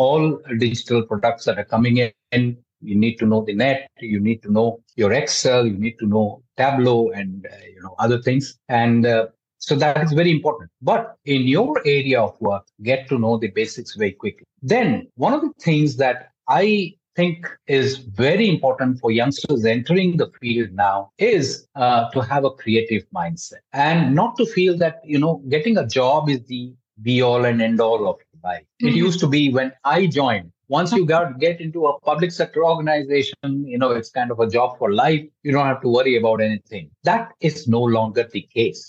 all 0.05 0.23
digital 0.65 1.01
products 1.11 1.45
that 1.45 1.57
are 1.61 1.69
coming 1.75 1.97
in. 2.05 2.57
You 2.89 2.95
need 3.03 3.15
to 3.21 3.25
know 3.31 3.41
the 3.49 3.53
net. 3.63 3.89
You 4.13 4.19
need 4.19 4.41
to 4.43 4.51
know 4.57 4.67
your 5.01 5.11
excel. 5.21 5.65
You 5.71 5.77
need 5.85 5.97
to 5.99 6.07
know 6.13 6.25
tableau 6.57 6.99
and 7.19 7.45
uh, 7.53 7.65
you 7.75 7.81
know 7.83 7.95
other 8.05 8.19
things. 8.27 8.57
And 8.69 9.05
uh, 9.05 9.27
so 9.67 9.75
that 9.83 10.03
is 10.05 10.11
very 10.21 10.31
important. 10.31 10.69
But 10.81 11.15
in 11.25 11.43
your 11.55 11.81
area 11.85 12.19
of 12.21 12.39
work 12.41 12.63
get 12.81 13.07
to 13.09 13.19
know 13.19 13.37
the 13.37 13.49
basics 13.59 13.95
very 13.95 14.13
quickly. 14.23 14.45
Then 14.61 15.07
one 15.15 15.33
of 15.33 15.41
the 15.41 15.53
things 15.69 15.97
that 15.97 16.29
i 16.47 16.93
think 17.15 17.47
is 17.67 17.97
very 17.97 18.47
important 18.49 18.99
for 18.99 19.11
youngsters 19.11 19.65
entering 19.65 20.17
the 20.17 20.27
field 20.39 20.71
now 20.73 21.11
is 21.17 21.67
uh, 21.75 22.09
to 22.11 22.21
have 22.21 22.43
a 22.45 22.51
creative 22.51 23.03
mindset 23.15 23.61
and 23.73 24.15
not 24.15 24.35
to 24.37 24.45
feel 24.45 24.77
that 24.77 25.01
you 25.03 25.19
know 25.19 25.41
getting 25.49 25.77
a 25.77 25.85
job 25.87 26.29
is 26.29 26.41
the 26.45 26.73
be 27.01 27.21
all 27.21 27.45
and 27.45 27.61
end 27.61 27.79
all 27.81 28.07
of 28.09 28.17
life 28.43 28.65
it 28.79 28.93
Mhm. 28.93 28.95
used 29.05 29.19
to 29.19 29.27
be 29.27 29.41
when 29.57 29.71
i 29.83 30.05
joined 30.07 30.51
once 30.75 30.91
you 30.97 31.05
got 31.05 31.39
get 31.39 31.59
into 31.65 31.85
a 31.87 31.99
public 32.09 32.31
sector 32.31 32.63
organization 32.65 33.51
you 33.71 33.77
know 33.77 33.91
it's 33.91 34.09
kind 34.17 34.31
of 34.35 34.39
a 34.39 34.47
job 34.55 34.77
for 34.79 34.91
life 34.93 35.23
you 35.43 35.51
don't 35.51 35.67
have 35.71 35.81
to 35.81 35.89
worry 35.97 36.15
about 36.21 36.41
anything 36.47 36.89
that 37.03 37.31
is 37.49 37.67
no 37.67 37.81
longer 37.97 38.25
the 38.35 38.41
case 38.57 38.83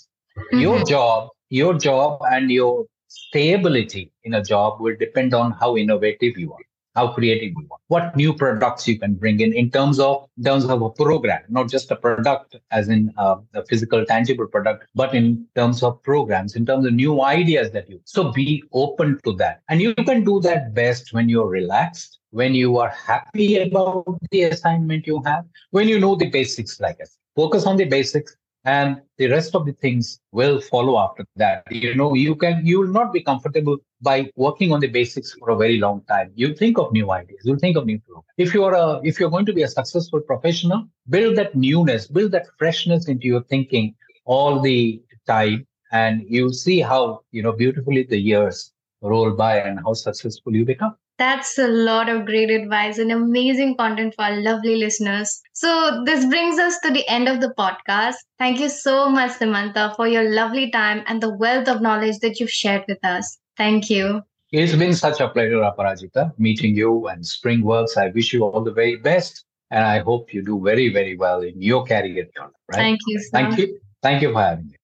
your 0.65 0.77
Mhm. 0.79 0.87
job 0.93 1.29
your 1.61 1.73
job 1.87 2.19
and 2.35 2.51
your 2.59 2.73
stability 3.07 4.03
in 4.23 4.33
a 4.33 4.43
job 4.53 4.79
will 4.79 4.95
depend 5.05 5.33
on 5.41 5.51
how 5.63 5.75
innovative 5.83 6.37
you 6.43 6.53
are 6.53 6.65
how 6.95 7.07
creative 7.07 7.53
you 7.57 7.67
are 7.71 7.77
what 7.87 8.15
new 8.15 8.33
products 8.33 8.87
you 8.87 8.97
can 8.97 9.13
bring 9.13 9.39
in 9.39 9.53
in 9.53 9.69
terms 9.69 9.99
of 9.99 10.27
in 10.37 10.43
terms 10.43 10.65
of 10.65 10.81
a 10.81 10.89
program 10.89 11.41
not 11.49 11.69
just 11.69 11.91
a 11.91 11.95
product 11.95 12.55
as 12.71 12.89
in 12.89 13.11
uh, 13.17 13.35
a 13.53 13.65
physical 13.65 14.05
tangible 14.05 14.47
product 14.47 14.87
but 14.95 15.13
in 15.13 15.45
terms 15.55 15.83
of 15.83 16.01
programs 16.03 16.55
in 16.55 16.65
terms 16.65 16.85
of 16.85 16.93
new 16.93 17.21
ideas 17.23 17.71
that 17.71 17.89
you 17.89 17.99
so 18.05 18.31
be 18.31 18.63
open 18.73 19.19
to 19.23 19.33
that. 19.33 19.61
And 19.69 19.81
you 19.81 19.93
can 19.95 20.23
do 20.23 20.39
that 20.41 20.73
best 20.73 21.13
when 21.13 21.29
you're 21.29 21.47
relaxed 21.47 22.19
when 22.31 22.53
you 22.53 22.77
are 22.77 22.89
happy 22.89 23.57
about 23.57 24.19
the 24.31 24.43
assignment 24.43 25.05
you 25.05 25.21
have 25.23 25.45
when 25.71 25.87
you 25.87 25.99
know 25.99 26.15
the 26.15 26.29
basics 26.29 26.79
like 26.79 26.97
said. 26.97 27.07
Focus 27.35 27.65
on 27.65 27.77
the 27.77 27.85
basics 27.85 28.35
and 28.65 29.01
the 29.17 29.27
rest 29.27 29.55
of 29.55 29.65
the 29.65 29.73
things 29.73 30.19
will 30.31 30.61
follow 30.61 30.97
after 30.97 31.25
that. 31.35 31.63
You 31.69 31.95
know 31.95 32.13
you 32.13 32.35
can 32.35 32.65
you 32.65 32.79
will 32.79 32.93
not 32.99 33.11
be 33.13 33.21
comfortable 33.21 33.77
by 34.01 34.29
working 34.35 34.71
on 34.71 34.79
the 34.79 34.87
basics 34.87 35.33
for 35.33 35.49
a 35.49 35.55
very 35.55 35.77
long 35.77 36.01
time. 36.07 36.31
You 36.35 36.53
think 36.55 36.77
of 36.77 36.91
new 36.91 37.11
ideas. 37.11 37.41
You 37.43 37.57
think 37.57 37.77
of 37.77 37.85
new 37.85 37.99
programs. 37.99 38.25
If 38.37 38.53
you 38.53 38.63
are 38.63 38.75
a 38.75 39.01
if 39.03 39.19
you're 39.19 39.29
going 39.29 39.45
to 39.47 39.53
be 39.53 39.63
a 39.63 39.67
successful 39.67 40.21
professional 40.21 40.85
build 41.09 41.37
that 41.37 41.55
newness 41.55 42.07
build 42.07 42.31
that 42.31 42.47
freshness 42.57 43.07
into 43.07 43.27
your 43.27 43.43
thinking 43.43 43.95
all 44.25 44.61
the 44.61 45.01
time 45.27 45.67
and 45.91 46.23
you'll 46.27 46.53
see 46.53 46.79
how 46.79 47.21
you 47.31 47.43
know 47.43 47.51
beautifully 47.51 48.03
the 48.03 48.17
years 48.17 48.71
roll 49.01 49.31
by 49.31 49.57
and 49.59 49.79
how 49.85 49.93
successful 49.93 50.55
you 50.55 50.65
become 50.65 50.95
That's 51.23 51.57
a 51.57 51.69
lot 51.69 52.09
of 52.09 52.25
great 52.25 52.49
advice 52.49 52.97
and 52.97 53.09
amazing 53.09 53.77
content 53.77 54.13
for 54.13 54.23
our 54.23 54.41
lovely 54.41 54.75
listeners. 54.75 55.41
So, 55.53 56.03
this 56.05 56.25
brings 56.25 56.59
us 56.59 56.77
to 56.79 56.91
the 56.91 57.07
end 57.07 57.29
of 57.29 57.39
the 57.39 57.53
podcast. 57.57 58.15
Thank 58.37 58.59
you 58.59 58.67
so 58.67 59.07
much, 59.07 59.31
Simanta, 59.39 59.95
for 59.95 60.05
your 60.05 60.29
lovely 60.29 60.69
time 60.69 61.01
and 61.07 61.23
the 61.23 61.33
wealth 61.33 61.69
of 61.69 61.81
knowledge 61.81 62.19
that 62.19 62.41
you've 62.41 62.51
shared 62.51 62.83
with 62.89 63.03
us. 63.05 63.37
Thank 63.55 63.89
you. 63.89 64.21
It's 64.51 64.75
been 64.75 64.93
such 64.93 65.21
a 65.21 65.29
pleasure, 65.29 65.61
Aparajeeta, 65.61 66.33
meeting 66.37 66.75
you 66.75 67.07
and 67.07 67.23
Springworks. 67.23 67.95
I 67.95 68.09
wish 68.09 68.33
you 68.33 68.43
all 68.43 68.61
the 68.61 68.73
very 68.73 68.97
best. 68.97 69.45
And 69.71 69.85
I 69.85 69.99
hope 69.99 70.33
you 70.33 70.43
do 70.43 70.61
very, 70.61 70.89
very 70.89 71.15
well 71.15 71.41
in 71.41 71.61
your 71.61 71.85
career. 71.85 72.27
Right? 72.37 72.51
Thank 72.73 72.99
you. 73.07 73.19
Sir. 73.19 73.29
Thank 73.31 73.57
you. 73.59 73.79
Thank 74.01 74.21
you 74.21 74.33
for 74.33 74.41
having 74.41 74.65
me. 74.65 74.71